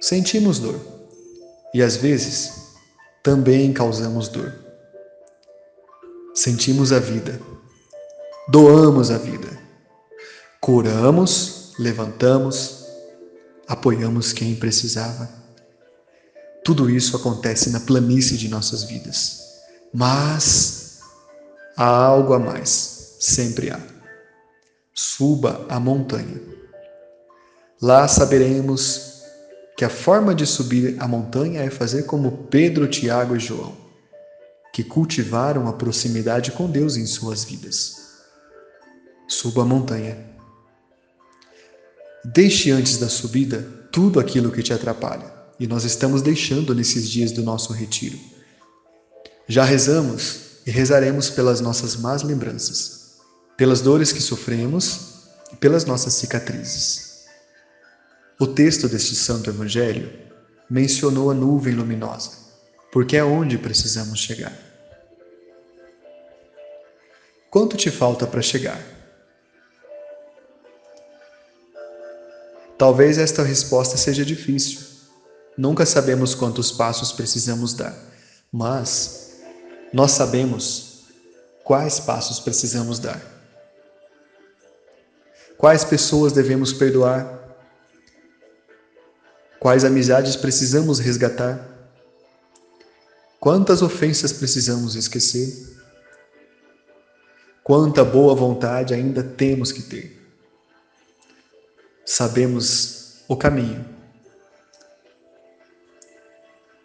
sentimos 0.00 0.58
dor 0.58 0.93
e 1.74 1.82
às 1.82 1.96
vezes 1.96 2.72
também 3.22 3.72
causamos 3.72 4.28
dor. 4.28 4.54
Sentimos 6.32 6.92
a 6.92 6.98
vida, 6.98 7.38
doamos 8.48 9.10
a 9.10 9.18
vida, 9.18 9.48
curamos, 10.60 11.74
levantamos, 11.78 12.86
apoiamos 13.68 14.32
quem 14.32 14.54
precisava 14.54 15.44
tudo 16.64 16.88
isso 16.88 17.14
acontece 17.14 17.68
na 17.68 17.78
planície 17.78 18.38
de 18.38 18.48
nossas 18.48 18.84
vidas. 18.84 19.42
Mas 19.92 21.00
há 21.76 21.84
algo 21.84 22.32
a 22.32 22.38
mais, 22.38 23.16
sempre 23.20 23.70
há. 23.70 23.78
Suba 24.94 25.66
a 25.68 25.78
montanha. 25.78 26.40
Lá 27.82 28.08
saberemos 28.08 29.13
que 29.84 29.86
a 29.86 29.90
forma 29.90 30.34
de 30.34 30.46
subir 30.46 30.96
a 30.98 31.06
montanha 31.06 31.60
é 31.60 31.68
fazer 31.68 32.04
como 32.04 32.46
Pedro, 32.48 32.88
Tiago 32.88 33.36
e 33.36 33.38
João, 33.38 33.76
que 34.72 34.82
cultivaram 34.82 35.68
a 35.68 35.74
proximidade 35.74 36.52
com 36.52 36.70
Deus 36.70 36.96
em 36.96 37.04
suas 37.04 37.44
vidas. 37.44 37.96
Suba 39.28 39.60
a 39.60 39.66
montanha. 39.66 40.16
Deixe 42.24 42.70
antes 42.70 42.96
da 42.96 43.10
subida 43.10 43.60
tudo 43.92 44.18
aquilo 44.18 44.50
que 44.50 44.62
te 44.62 44.72
atrapalha 44.72 45.30
e 45.60 45.66
nós 45.66 45.84
estamos 45.84 46.22
deixando 46.22 46.74
nesses 46.74 47.06
dias 47.06 47.30
do 47.30 47.42
nosso 47.42 47.70
retiro. 47.74 48.18
Já 49.46 49.64
rezamos 49.64 50.62
e 50.66 50.70
rezaremos 50.70 51.28
pelas 51.28 51.60
nossas 51.60 51.94
más 51.94 52.22
lembranças, 52.22 53.18
pelas 53.54 53.82
dores 53.82 54.12
que 54.12 54.22
sofremos 54.22 55.26
e 55.52 55.56
pelas 55.56 55.84
nossas 55.84 56.14
cicatrizes. 56.14 57.03
O 58.38 58.46
texto 58.48 58.88
deste 58.88 59.14
Santo 59.14 59.48
Evangelho 59.48 60.12
mencionou 60.68 61.30
a 61.30 61.34
nuvem 61.34 61.74
luminosa, 61.74 62.30
porque 62.90 63.16
é 63.16 63.24
onde 63.24 63.56
precisamos 63.56 64.18
chegar. 64.18 64.52
Quanto 67.48 67.76
te 67.76 67.90
falta 67.90 68.26
para 68.26 68.42
chegar? 68.42 68.80
Talvez 72.76 73.18
esta 73.18 73.44
resposta 73.44 73.96
seja 73.96 74.24
difícil. 74.24 74.80
Nunca 75.56 75.86
sabemos 75.86 76.34
quantos 76.34 76.72
passos 76.72 77.12
precisamos 77.12 77.72
dar, 77.72 77.96
mas 78.50 79.38
nós 79.92 80.10
sabemos 80.10 81.04
quais 81.62 82.00
passos 82.00 82.40
precisamos 82.40 82.98
dar. 82.98 83.22
Quais 85.56 85.84
pessoas 85.84 86.32
devemos 86.32 86.72
perdoar? 86.72 87.43
Quais 89.64 89.82
amizades 89.82 90.36
precisamos 90.36 90.98
resgatar? 90.98 91.88
Quantas 93.40 93.80
ofensas 93.80 94.30
precisamos 94.30 94.94
esquecer? 94.94 95.78
Quanta 97.62 98.04
boa 98.04 98.34
vontade 98.34 98.92
ainda 98.92 99.22
temos 99.22 99.72
que 99.72 99.80
ter. 99.80 100.22
Sabemos 102.04 103.22
o 103.26 103.38
caminho. 103.38 103.88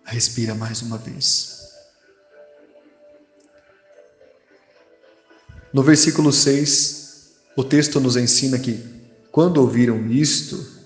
Respira 0.05 0.55
mais 0.55 0.81
uma 0.81 0.97
vez. 0.97 1.73
No 5.73 5.83
versículo 5.83 6.31
6, 6.31 7.33
o 7.57 7.63
texto 7.65 7.99
nos 7.99 8.15
ensina 8.15 8.57
que, 8.57 8.81
quando 9.33 9.57
ouviram 9.57 10.09
isto, 10.09 10.78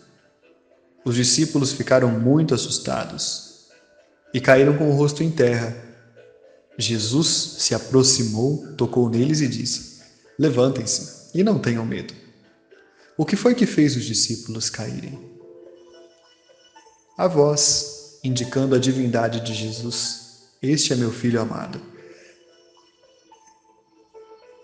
os 1.05 1.15
discípulos 1.15 1.71
ficaram 1.71 2.09
muito 2.09 2.53
assustados 2.53 3.67
e 4.33 4.41
caíram 4.41 4.77
com 4.77 4.89
o 4.89 4.95
rosto 4.95 5.23
em 5.23 5.31
terra 5.31 5.83
Jesus 6.77 7.27
se 7.59 7.75
aproximou, 7.75 8.65
tocou 8.75 9.09
neles 9.09 9.41
e 9.41 9.47
disse: 9.47 10.01
Levantem-se 10.39 11.29
e 11.33 11.43
não 11.43 11.59
tenham 11.59 11.85
medo. 11.85 12.13
O 13.15 13.25
que 13.25 13.35
foi 13.35 13.53
que 13.53 13.65
fez 13.65 13.95
os 13.95 14.03
discípulos 14.03 14.69
caírem? 14.69 15.31
A 17.15 17.27
voz, 17.27 18.19
indicando 18.23 18.73
a 18.73 18.79
divindade 18.79 19.41
de 19.41 19.53
Jesus: 19.53 20.47
Este 20.61 20.93
é 20.93 20.95
meu 20.95 21.11
filho 21.11 21.39
amado. 21.39 21.79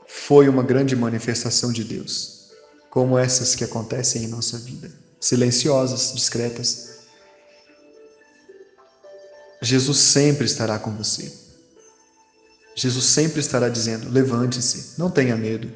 Foi 0.07 0.49
uma 0.49 0.63
grande 0.63 0.95
manifestação 0.95 1.71
de 1.71 1.83
Deus, 1.83 2.49
como 2.89 3.17
essas 3.17 3.53
que 3.53 3.63
acontecem 3.63 4.23
em 4.23 4.27
nossa 4.27 4.57
vida, 4.57 4.91
silenciosas, 5.19 6.13
discretas. 6.13 6.99
Jesus 9.61 9.97
sempre 9.97 10.45
estará 10.45 10.79
com 10.79 10.95
você. 10.95 11.31
Jesus 12.75 13.05
sempre 13.05 13.39
estará 13.39 13.67
dizendo: 13.67 14.09
levante-se, 14.09 14.97
não 14.97 15.11
tenha 15.11 15.35
medo. 15.35 15.69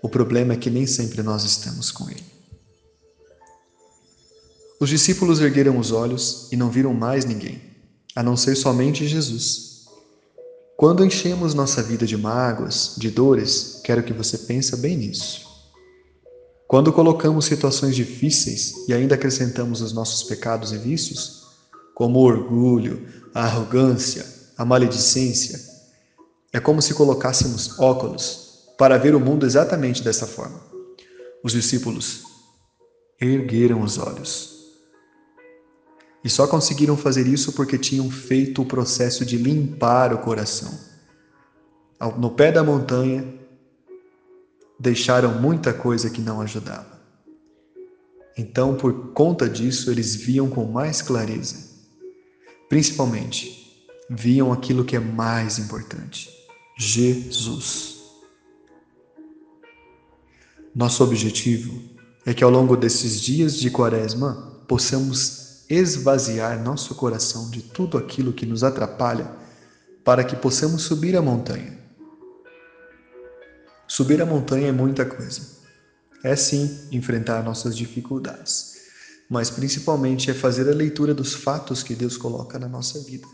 O 0.00 0.08
problema 0.08 0.54
é 0.54 0.56
que 0.56 0.70
nem 0.70 0.86
sempre 0.86 1.22
nós 1.22 1.44
estamos 1.44 1.90
com 1.90 2.08
Ele. 2.10 2.24
Os 4.80 4.88
discípulos 4.88 5.40
ergueram 5.40 5.78
os 5.78 5.92
olhos 5.92 6.48
e 6.50 6.56
não 6.56 6.68
viram 6.68 6.92
mais 6.92 7.24
ninguém, 7.24 7.62
a 8.16 8.22
não 8.22 8.36
ser 8.36 8.56
somente 8.56 9.06
Jesus. 9.06 9.84
Quando 10.76 11.04
enchemos 11.04 11.54
nossa 11.54 11.80
vida 11.80 12.04
de 12.04 12.16
mágoas, 12.16 12.94
de 12.98 13.08
dores, 13.08 13.80
quero 13.84 14.02
que 14.02 14.12
você 14.12 14.38
pense 14.38 14.76
bem 14.76 14.96
nisso. 14.96 15.51
Quando 16.72 16.90
colocamos 16.90 17.44
situações 17.44 17.94
difíceis 17.94 18.88
e 18.88 18.94
ainda 18.94 19.14
acrescentamos 19.14 19.82
os 19.82 19.92
nossos 19.92 20.22
pecados 20.22 20.72
e 20.72 20.78
vícios, 20.78 21.42
como 21.94 22.18
o 22.18 22.22
orgulho, 22.22 23.06
a 23.34 23.44
arrogância, 23.44 24.24
a 24.56 24.64
maledicência, 24.64 25.60
é 26.50 26.58
como 26.58 26.80
se 26.80 26.94
colocássemos 26.94 27.78
óculos 27.78 28.72
para 28.78 28.96
ver 28.96 29.14
o 29.14 29.20
mundo 29.20 29.44
exatamente 29.44 30.02
dessa 30.02 30.26
forma. 30.26 30.62
Os 31.44 31.52
discípulos 31.52 32.22
ergueram 33.20 33.82
os 33.82 33.98
olhos. 33.98 34.72
E 36.24 36.30
só 36.30 36.46
conseguiram 36.46 36.96
fazer 36.96 37.26
isso 37.26 37.52
porque 37.52 37.76
tinham 37.76 38.10
feito 38.10 38.62
o 38.62 38.66
processo 38.66 39.26
de 39.26 39.36
limpar 39.36 40.14
o 40.14 40.20
coração. 40.20 40.72
No 42.16 42.30
pé 42.30 42.50
da 42.50 42.64
montanha, 42.64 43.41
deixaram 44.82 45.40
muita 45.40 45.72
coisa 45.72 46.10
que 46.10 46.20
não 46.20 46.40
ajudava. 46.40 47.00
Então, 48.36 48.74
por 48.74 49.12
conta 49.12 49.48
disso, 49.48 49.92
eles 49.92 50.16
viam 50.16 50.50
com 50.50 50.64
mais 50.64 51.00
clareza. 51.00 51.70
Principalmente, 52.68 53.86
viam 54.10 54.52
aquilo 54.52 54.84
que 54.84 54.96
é 54.96 54.98
mais 54.98 55.58
importante 55.60 56.28
Jesus. 56.76 58.00
Nosso 60.74 61.04
objetivo 61.04 61.80
é 62.26 62.34
que 62.34 62.42
ao 62.42 62.50
longo 62.50 62.76
desses 62.76 63.20
dias 63.20 63.56
de 63.56 63.70
Quaresma 63.70 64.64
possamos 64.66 65.64
esvaziar 65.70 66.60
nosso 66.60 66.96
coração 66.96 67.50
de 67.50 67.62
tudo 67.62 67.96
aquilo 67.96 68.32
que 68.32 68.46
nos 68.46 68.64
atrapalha 68.64 69.30
para 70.02 70.24
que 70.24 70.34
possamos 70.34 70.82
subir 70.82 71.16
a 71.16 71.22
montanha. 71.22 71.81
Subir 73.94 74.22
a 74.22 74.24
montanha 74.24 74.70
é 74.70 74.72
muita 74.72 75.04
coisa. 75.04 75.42
É 76.24 76.34
sim 76.34 76.88
enfrentar 76.90 77.42
nossas 77.42 77.76
dificuldades, 77.76 78.72
mas 79.28 79.50
principalmente 79.50 80.30
é 80.30 80.34
fazer 80.34 80.66
a 80.66 80.74
leitura 80.74 81.12
dos 81.12 81.34
fatos 81.34 81.82
que 81.82 81.94
Deus 81.94 82.16
coloca 82.16 82.58
na 82.58 82.70
nossa 82.70 82.98
vida. 83.00 83.28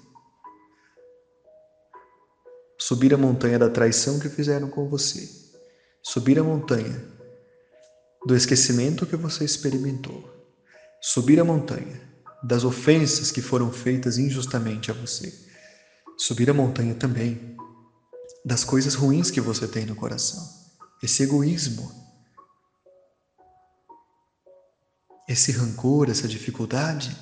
Subir 2.76 3.14
a 3.14 3.16
montanha 3.16 3.56
da 3.56 3.70
traição 3.70 4.18
que 4.18 4.28
fizeram 4.28 4.68
com 4.68 4.88
você, 4.88 5.30
subir 6.02 6.40
a 6.40 6.42
montanha 6.42 7.08
do 8.26 8.34
esquecimento 8.34 9.06
que 9.06 9.14
você 9.14 9.44
experimentou, 9.44 10.28
subir 11.00 11.38
a 11.38 11.44
montanha 11.44 12.00
das 12.42 12.64
ofensas 12.64 13.30
que 13.30 13.40
foram 13.40 13.70
feitas 13.70 14.18
injustamente 14.18 14.90
a 14.90 14.94
você, 14.94 15.32
subir 16.16 16.50
a 16.50 16.52
montanha 16.52 16.96
também 16.96 17.56
das 18.48 18.64
coisas 18.64 18.94
ruins 18.94 19.30
que 19.30 19.40
você 19.40 19.68
tem 19.68 19.84
no 19.84 19.94
coração, 19.94 20.42
esse 21.02 21.22
egoísmo, 21.22 21.92
esse 25.28 25.52
rancor, 25.52 26.08
essa 26.08 26.26
dificuldade, 26.26 27.14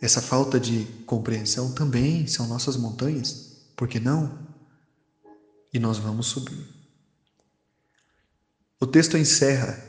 essa 0.00 0.22
falta 0.22 0.60
de 0.60 0.84
compreensão 1.04 1.72
também 1.72 2.28
são 2.28 2.46
nossas 2.46 2.76
montanhas, 2.76 3.72
por 3.76 3.88
que 3.88 3.98
não? 3.98 4.48
e 5.72 5.78
nós 5.78 5.98
vamos 5.98 6.26
subir. 6.26 6.68
O 8.80 8.86
texto 8.86 9.16
encerra 9.16 9.82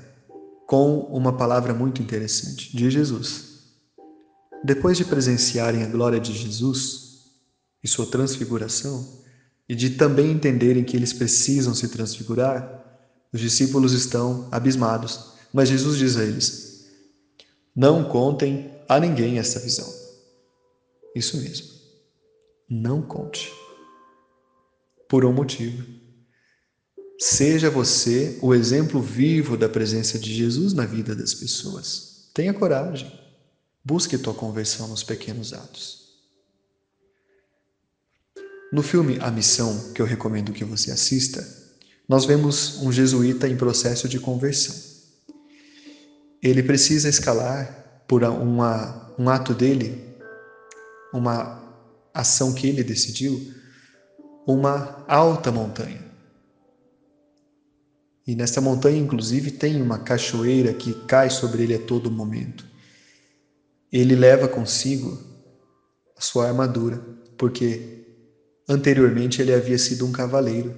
com 0.68 1.00
uma 1.06 1.36
palavra 1.36 1.74
muito 1.74 2.02
interessante 2.02 2.76
de 2.76 2.90
Jesus. 2.90 3.50
Depois 4.64 4.98
de 4.98 5.06
presenciarem 5.06 5.84
a 5.84 5.88
glória 5.88 6.20
de 6.20 6.34
Jesus 6.34 7.32
e 7.84 7.88
sua 7.88 8.06
transfiguração, 8.06 9.21
e 9.68 9.76
de 9.76 9.92
também 9.92 10.32
entenderem 10.32 10.84
que 10.84 10.96
eles 10.98 11.14
precisam 11.14 11.74
se 11.74 11.88
transfigurar, 11.88 12.80
os 13.34 13.40
discípulos 13.40 13.94
estão 13.94 14.48
abismados. 14.52 15.32
Mas 15.54 15.70
Jesus 15.70 15.98
diz 15.98 16.18
a 16.18 16.24
eles: 16.24 16.86
Não 17.76 18.04
contem 18.04 18.72
a 18.88 19.00
ninguém 19.00 19.40
esta 19.40 19.60
visão. 19.60 19.88
Isso 21.16 21.38
mesmo. 21.38 21.68
Não 22.70 23.02
conte 23.02 23.52
por 25.10 25.26
um 25.26 25.34
motivo. 25.34 25.86
Seja 27.20 27.70
você 27.70 28.40
o 28.42 28.54
exemplo 28.54 29.02
vivo 29.02 29.56
da 29.56 29.70
presença 29.70 30.18
de 30.18 30.34
Jesus 30.34 30.74
na 30.74 30.86
vida 30.86 31.16
das 31.16 31.34
pessoas. 31.34 32.30
Tenha 32.34 32.54
coragem. 32.54 33.12
Busque 33.84 34.18
tua 34.18 34.34
conversão 34.34 34.88
nos 34.88 35.04
pequenos 35.04 35.54
atos. 35.54 36.01
No 38.72 38.82
filme 38.82 39.18
A 39.20 39.30
Missão, 39.30 39.92
que 39.94 40.02
eu 40.02 40.06
recomendo 40.06 40.54
que 40.54 40.64
você 40.64 40.92
assista, 40.92 41.46
nós 42.08 42.24
vemos 42.24 42.82
um 42.82 42.90
jesuíta 42.90 43.48
em 43.48 43.58
processo 43.58 44.08
de 44.08 44.18
conversão. 44.18 44.74
Ele 46.42 46.64
precisa 46.64 47.10
escalar 47.10 48.04
por 48.08 48.24
uma, 48.24 49.14
um 49.20 49.30
ato 49.30 49.54
dele, 49.54 50.16
uma 51.14 51.62
ação 52.14 52.54
que 52.54 52.66
ele 52.66 52.82
decidiu, 52.82 53.54
uma 54.48 55.04
alta 55.06 55.52
montanha. 55.52 56.10
E 58.26 58.36
nesta 58.36 58.62
montanha, 58.62 59.00
inclusive, 59.00 59.52
tem 59.52 59.82
uma 59.82 60.00
cachoeira 60.00 60.74
que 60.74 60.94
cai 61.08 61.30
sobre 61.30 61.64
ele 61.64 61.76
a 61.76 61.80
todo 61.80 62.10
momento. 62.10 62.66
Ele 63.92 64.16
leva 64.16 64.48
consigo 64.48 65.22
a 66.16 66.22
sua 66.22 66.48
armadura, 66.48 66.98
porque 67.38 68.01
Anteriormente 68.72 69.42
ele 69.42 69.54
havia 69.54 69.78
sido 69.78 70.06
um 70.06 70.14
cavaleiro, 70.14 70.74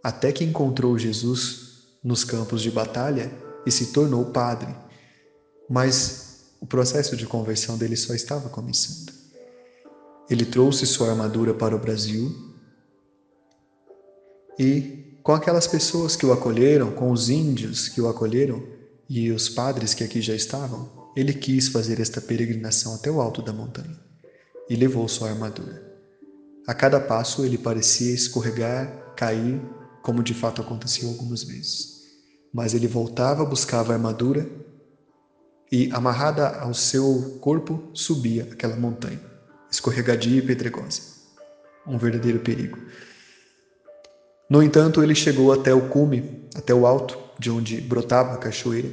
até 0.00 0.30
que 0.30 0.44
encontrou 0.44 0.96
Jesus 0.96 1.88
nos 2.04 2.22
campos 2.22 2.62
de 2.62 2.70
batalha 2.70 3.32
e 3.66 3.72
se 3.72 3.86
tornou 3.86 4.26
padre. 4.26 4.72
Mas 5.68 6.52
o 6.60 6.66
processo 6.66 7.16
de 7.16 7.26
conversão 7.26 7.76
dele 7.76 7.96
só 7.96 8.14
estava 8.14 8.48
começando. 8.48 9.12
Ele 10.30 10.44
trouxe 10.44 10.86
sua 10.86 11.10
armadura 11.10 11.52
para 11.52 11.74
o 11.74 11.80
Brasil 11.80 12.32
e, 14.56 15.18
com 15.24 15.32
aquelas 15.32 15.66
pessoas 15.66 16.14
que 16.14 16.24
o 16.24 16.32
acolheram, 16.32 16.92
com 16.92 17.10
os 17.10 17.28
índios 17.28 17.88
que 17.88 18.00
o 18.00 18.06
acolheram 18.06 18.62
e 19.08 19.32
os 19.32 19.48
padres 19.48 19.94
que 19.94 20.04
aqui 20.04 20.22
já 20.22 20.36
estavam, 20.36 21.10
ele 21.16 21.34
quis 21.34 21.66
fazer 21.66 21.98
esta 21.98 22.20
peregrinação 22.20 22.94
até 22.94 23.10
o 23.10 23.20
alto 23.20 23.42
da 23.42 23.52
montanha 23.52 23.98
e 24.70 24.76
levou 24.76 25.08
sua 25.08 25.30
armadura. 25.30 25.87
A 26.68 26.74
cada 26.74 27.00
passo 27.00 27.46
ele 27.46 27.56
parecia 27.56 28.12
escorregar, 28.12 29.14
cair, 29.16 29.58
como 30.02 30.22
de 30.22 30.34
fato 30.34 30.60
aconteceu 30.60 31.08
algumas 31.08 31.42
vezes. 31.42 32.02
Mas 32.52 32.74
ele 32.74 32.86
voltava, 32.86 33.42
buscava 33.42 33.92
a 33.92 33.96
armadura 33.96 34.46
e, 35.72 35.90
amarrada 35.92 36.58
ao 36.58 36.74
seu 36.74 37.38
corpo, 37.40 37.88
subia 37.94 38.46
aquela 38.52 38.76
montanha, 38.76 39.18
escorregadia 39.70 40.40
e 40.40 40.42
pedregosa. 40.42 41.00
Um 41.86 41.96
verdadeiro 41.96 42.40
perigo. 42.40 42.76
No 44.50 44.62
entanto, 44.62 45.02
ele 45.02 45.14
chegou 45.14 45.54
até 45.54 45.72
o 45.72 45.88
cume, 45.88 46.50
até 46.54 46.74
o 46.74 46.86
alto, 46.86 47.18
de 47.38 47.50
onde 47.50 47.80
brotava 47.80 48.34
a 48.34 48.36
cachoeira, 48.36 48.90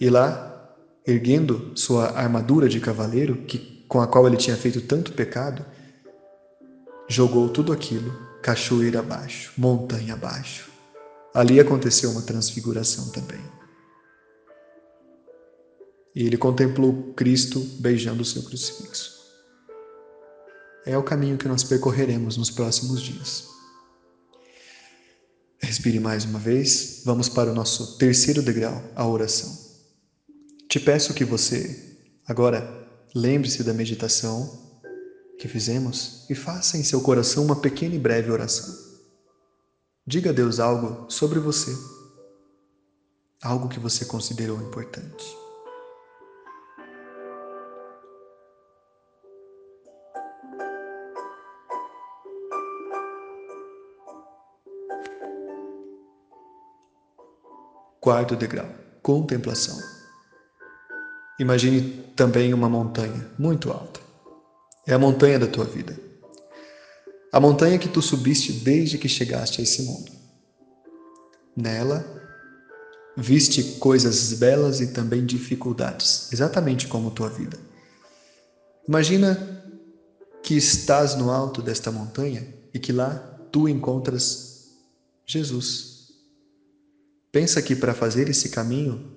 e 0.00 0.10
lá, 0.10 0.74
erguendo 1.06 1.70
sua 1.76 2.10
armadura 2.18 2.68
de 2.68 2.80
cavaleiro, 2.80 3.36
que, 3.42 3.84
com 3.86 4.00
a 4.00 4.06
qual 4.08 4.26
ele 4.26 4.36
tinha 4.36 4.56
feito 4.56 4.80
tanto 4.80 5.12
pecado, 5.12 5.64
jogou 7.08 7.48
tudo 7.48 7.72
aquilo 7.72 8.12
cachoeira 8.42 9.00
abaixo, 9.00 9.52
montanha 9.56 10.14
abaixo. 10.14 10.70
Ali 11.34 11.58
aconteceu 11.58 12.10
uma 12.10 12.22
transfiguração 12.22 13.08
também. 13.08 13.40
E 16.14 16.24
ele 16.24 16.36
contemplou 16.36 17.14
Cristo 17.14 17.58
beijando 17.80 18.22
o 18.22 18.24
seu 18.24 18.42
crucifixo. 18.42 19.14
É 20.86 20.96
o 20.96 21.02
caminho 21.02 21.38
que 21.38 21.48
nós 21.48 21.64
percorreremos 21.64 22.36
nos 22.36 22.50
próximos 22.50 23.00
dias. 23.00 23.48
Respire 25.58 25.98
mais 25.98 26.24
uma 26.24 26.38
vez. 26.38 27.02
Vamos 27.04 27.28
para 27.28 27.50
o 27.50 27.54
nosso 27.54 27.96
terceiro 27.96 28.42
degrau, 28.42 28.82
a 28.94 29.08
oração. 29.08 29.50
Te 30.68 30.78
peço 30.78 31.14
que 31.14 31.24
você, 31.24 31.98
agora, 32.28 32.86
lembre-se 33.14 33.64
da 33.64 33.72
meditação 33.72 34.63
que 35.38 35.48
fizemos 35.48 36.24
e 36.28 36.34
faça 36.34 36.76
em 36.76 36.84
seu 36.84 37.00
coração 37.00 37.44
uma 37.44 37.56
pequena 37.56 37.94
e 37.94 37.98
breve 37.98 38.30
oração. 38.30 38.72
Diga 40.06 40.30
a 40.30 40.32
Deus 40.32 40.60
algo 40.60 41.10
sobre 41.10 41.38
você, 41.38 41.74
algo 43.42 43.68
que 43.68 43.80
você 43.80 44.04
considerou 44.04 44.60
importante. 44.60 45.24
Quarto 57.98 58.36
degrau: 58.36 58.68
contemplação. 59.02 59.78
Imagine 61.40 62.12
também 62.14 62.52
uma 62.52 62.68
montanha 62.68 63.30
muito 63.38 63.72
alta. 63.72 64.03
É 64.86 64.94
a 64.94 64.98
montanha 64.98 65.38
da 65.38 65.46
tua 65.46 65.64
vida. 65.64 65.98
A 67.32 67.40
montanha 67.40 67.78
que 67.78 67.88
tu 67.88 68.00
subiste 68.00 68.52
desde 68.52 68.98
que 68.98 69.08
chegaste 69.08 69.60
a 69.60 69.64
esse 69.64 69.82
mundo. 69.82 70.12
Nela, 71.56 72.04
viste 73.16 73.62
coisas 73.78 74.34
belas 74.34 74.80
e 74.80 74.88
também 74.88 75.24
dificuldades, 75.24 76.32
exatamente 76.32 76.86
como 76.86 77.10
tua 77.10 77.28
vida. 77.28 77.58
Imagina 78.86 79.62
que 80.42 80.54
estás 80.54 81.14
no 81.14 81.30
alto 81.30 81.62
desta 81.62 81.90
montanha 81.90 82.46
e 82.72 82.78
que 82.78 82.92
lá 82.92 83.16
tu 83.50 83.68
encontras 83.68 84.68
Jesus. 85.26 86.12
Pensa 87.32 87.62
que 87.62 87.74
para 87.74 87.94
fazer 87.94 88.28
esse 88.28 88.50
caminho, 88.50 89.12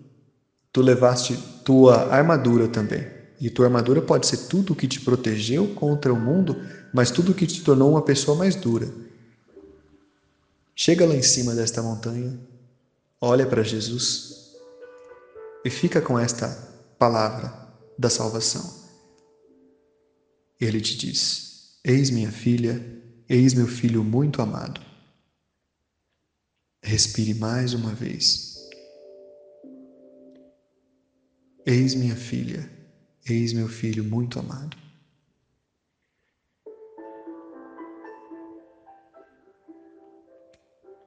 tu 0.71 0.81
levaste 0.81 1.37
tua 1.63 2.11
armadura 2.13 2.67
também. 2.67 3.16
E 3.39 3.49
tua 3.49 3.67
armadura 3.67 4.01
pode 4.01 4.25
ser 4.25 4.47
tudo 4.47 4.73
o 4.73 4.75
que 4.75 4.87
te 4.87 4.99
protegeu 5.01 5.73
contra 5.75 6.13
o 6.13 6.19
mundo, 6.19 6.55
mas 6.93 7.11
tudo 7.11 7.31
o 7.31 7.35
que 7.35 7.45
te 7.45 7.63
tornou 7.63 7.91
uma 7.91 8.01
pessoa 8.01 8.35
mais 8.35 8.55
dura. 8.55 8.91
Chega 10.75 11.05
lá 11.05 11.15
em 11.15 11.21
cima 11.21 11.53
desta 11.55 11.81
montanha, 11.81 12.39
olha 13.21 13.45
para 13.45 13.63
Jesus 13.63 14.55
e 15.63 15.69
fica 15.69 16.01
com 16.01 16.17
esta 16.17 16.49
palavra 16.97 17.67
da 17.97 18.09
salvação. 18.09 18.73
Ele 20.59 20.81
te 20.81 20.97
diz: 20.97 21.79
Eis 21.83 22.09
minha 22.09 22.31
filha, 22.31 22.83
eis 23.29 23.53
meu 23.53 23.67
filho 23.67 24.03
muito 24.03 24.41
amado. 24.41 24.81
Respire 26.81 27.33
mais 27.33 27.73
uma 27.73 27.93
vez. 27.93 28.55
Eis 31.65 31.93
minha 31.95 32.15
filha, 32.15 32.76
Eis 33.29 33.51
meu 33.51 33.67
filho 33.67 34.05
muito 34.05 34.39
amado. 34.39 34.77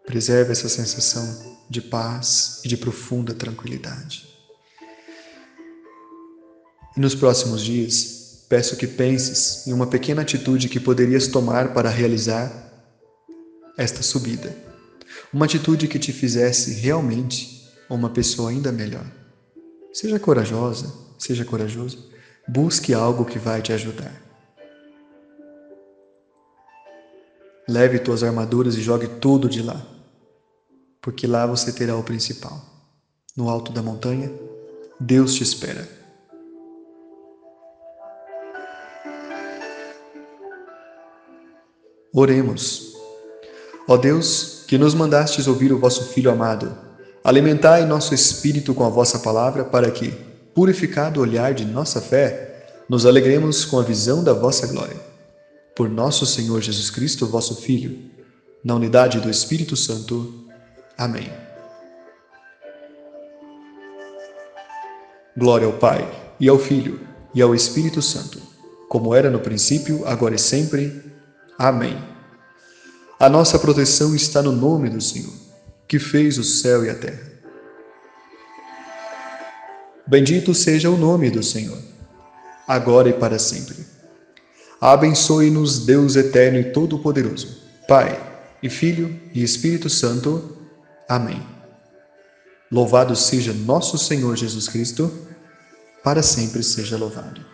Preserve 0.05 0.53
essa 0.53 0.69
sensação 0.69 1.57
de 1.71 1.81
paz 1.81 2.61
e 2.63 2.69
de 2.69 2.77
profunda 2.77 3.33
tranquilidade. 3.33 4.29
E 6.95 7.01
nos 7.01 7.15
próximos 7.15 7.63
dias, 7.63 8.45
peço 8.51 8.77
que 8.77 8.87
penses 8.87 9.67
em 9.67 9.73
uma 9.73 9.87
pequena 9.87 10.21
atitude 10.21 10.69
que 10.69 10.81
poderias 10.81 11.29
tomar 11.29 11.73
para 11.73 11.89
realizar 11.89 12.53
esta 13.79 14.03
subida. 14.03 14.55
Uma 15.33 15.47
atitude 15.47 15.89
que 15.89 15.99
te 15.99 16.13
fizesse 16.13 16.75
realmente 16.75 17.67
uma 17.89 18.11
pessoa 18.11 18.51
ainda 18.51 18.71
melhor. 18.71 19.07
Seja 19.93 20.19
corajosa, 20.19 20.93
seja 21.19 21.45
corajoso. 21.45 22.10
Busque 22.53 22.93
algo 22.93 23.25
que 23.25 23.39
vai 23.39 23.63
te 23.63 23.73
ajudar. 23.73 24.13
Leve 27.69 28.01
tuas 28.01 28.25
armaduras 28.25 28.75
e 28.75 28.83
jogue 28.83 29.07
tudo 29.07 29.49
de 29.49 29.63
lá, 29.63 29.81
porque 31.01 31.29
lá 31.29 31.47
você 31.47 31.73
terá 31.73 31.95
o 31.95 32.03
principal. 32.03 32.61
No 33.37 33.49
alto 33.49 33.71
da 33.71 33.81
montanha, 33.81 34.33
Deus 34.99 35.35
te 35.35 35.45
espera. 35.45 35.89
Oremos. 42.13 42.97
Ó 43.87 43.97
Deus, 43.97 44.65
que 44.67 44.77
nos 44.77 44.93
mandastes 44.93 45.47
ouvir 45.47 45.73
o 45.73 45.79
vosso 45.79 46.07
Filho 46.07 46.33
amado, 46.33 46.77
alimentai 47.23 47.87
nosso 47.87 48.13
espírito 48.13 48.75
com 48.75 48.85
a 48.85 48.89
vossa 48.89 49.21
palavra 49.21 49.65
para 49.65 49.89
que, 49.93 50.30
purificado 50.61 51.23
olhar 51.23 51.55
de 51.55 51.65
nossa 51.65 52.03
fé, 52.03 52.67
nos 52.87 53.07
alegremos 53.07 53.65
com 53.65 53.79
a 53.79 53.83
visão 53.83 54.23
da 54.23 54.35
vossa 54.35 54.67
glória. 54.67 54.97
Por 55.75 55.89
nosso 55.89 56.27
Senhor 56.27 56.61
Jesus 56.61 56.91
Cristo, 56.91 57.27
vosso 57.27 57.63
Filho, 57.63 57.99
na 58.63 58.75
unidade 58.75 59.21
do 59.21 59.31
Espírito 59.31 59.75
Santo. 59.75 60.45
Amém. 60.99 61.33
Glória 65.35 65.67
ao 65.67 65.73
Pai, 65.73 66.07
e 66.39 66.47
ao 66.47 66.59
Filho, 66.59 67.01
e 67.35 67.41
ao 67.41 67.55
Espírito 67.55 68.03
Santo, 68.03 68.39
como 68.87 69.15
era 69.15 69.31
no 69.31 69.41
princípio, 69.41 70.07
agora 70.07 70.35
e 70.35 70.39
sempre. 70.39 71.03
Amém. 71.59 71.97
A 73.19 73.31
nossa 73.31 73.59
proteção 73.59 74.15
está 74.15 74.43
no 74.43 74.53
nome 74.53 74.91
do 74.91 75.01
Senhor, 75.01 75.33
que 75.89 75.99
fez 75.99 76.37
o 76.37 76.45
céu 76.45 76.85
e 76.85 76.91
a 76.91 76.95
terra. 76.95 77.30
Bendito 80.11 80.53
seja 80.53 80.91
o 80.91 80.97
nome 80.97 81.31
do 81.31 81.41
Senhor, 81.41 81.79
agora 82.67 83.09
e 83.09 83.13
para 83.13 83.39
sempre. 83.39 83.77
Abençoe-nos, 84.81 85.87
Deus 85.87 86.17
eterno 86.17 86.59
e 86.59 86.73
todo-poderoso, 86.73 87.61
Pai, 87.87 88.21
e 88.61 88.69
Filho 88.69 89.17
e 89.33 89.41
Espírito 89.41 89.89
Santo. 89.89 90.57
Amém. 91.09 91.41
Louvado 92.73 93.15
seja 93.15 93.53
nosso 93.53 93.97
Senhor 93.97 94.37
Jesus 94.37 94.67
Cristo, 94.67 95.13
para 96.03 96.25
sempre 96.25 96.65
seja 96.65 96.97
louvado. 96.97 97.47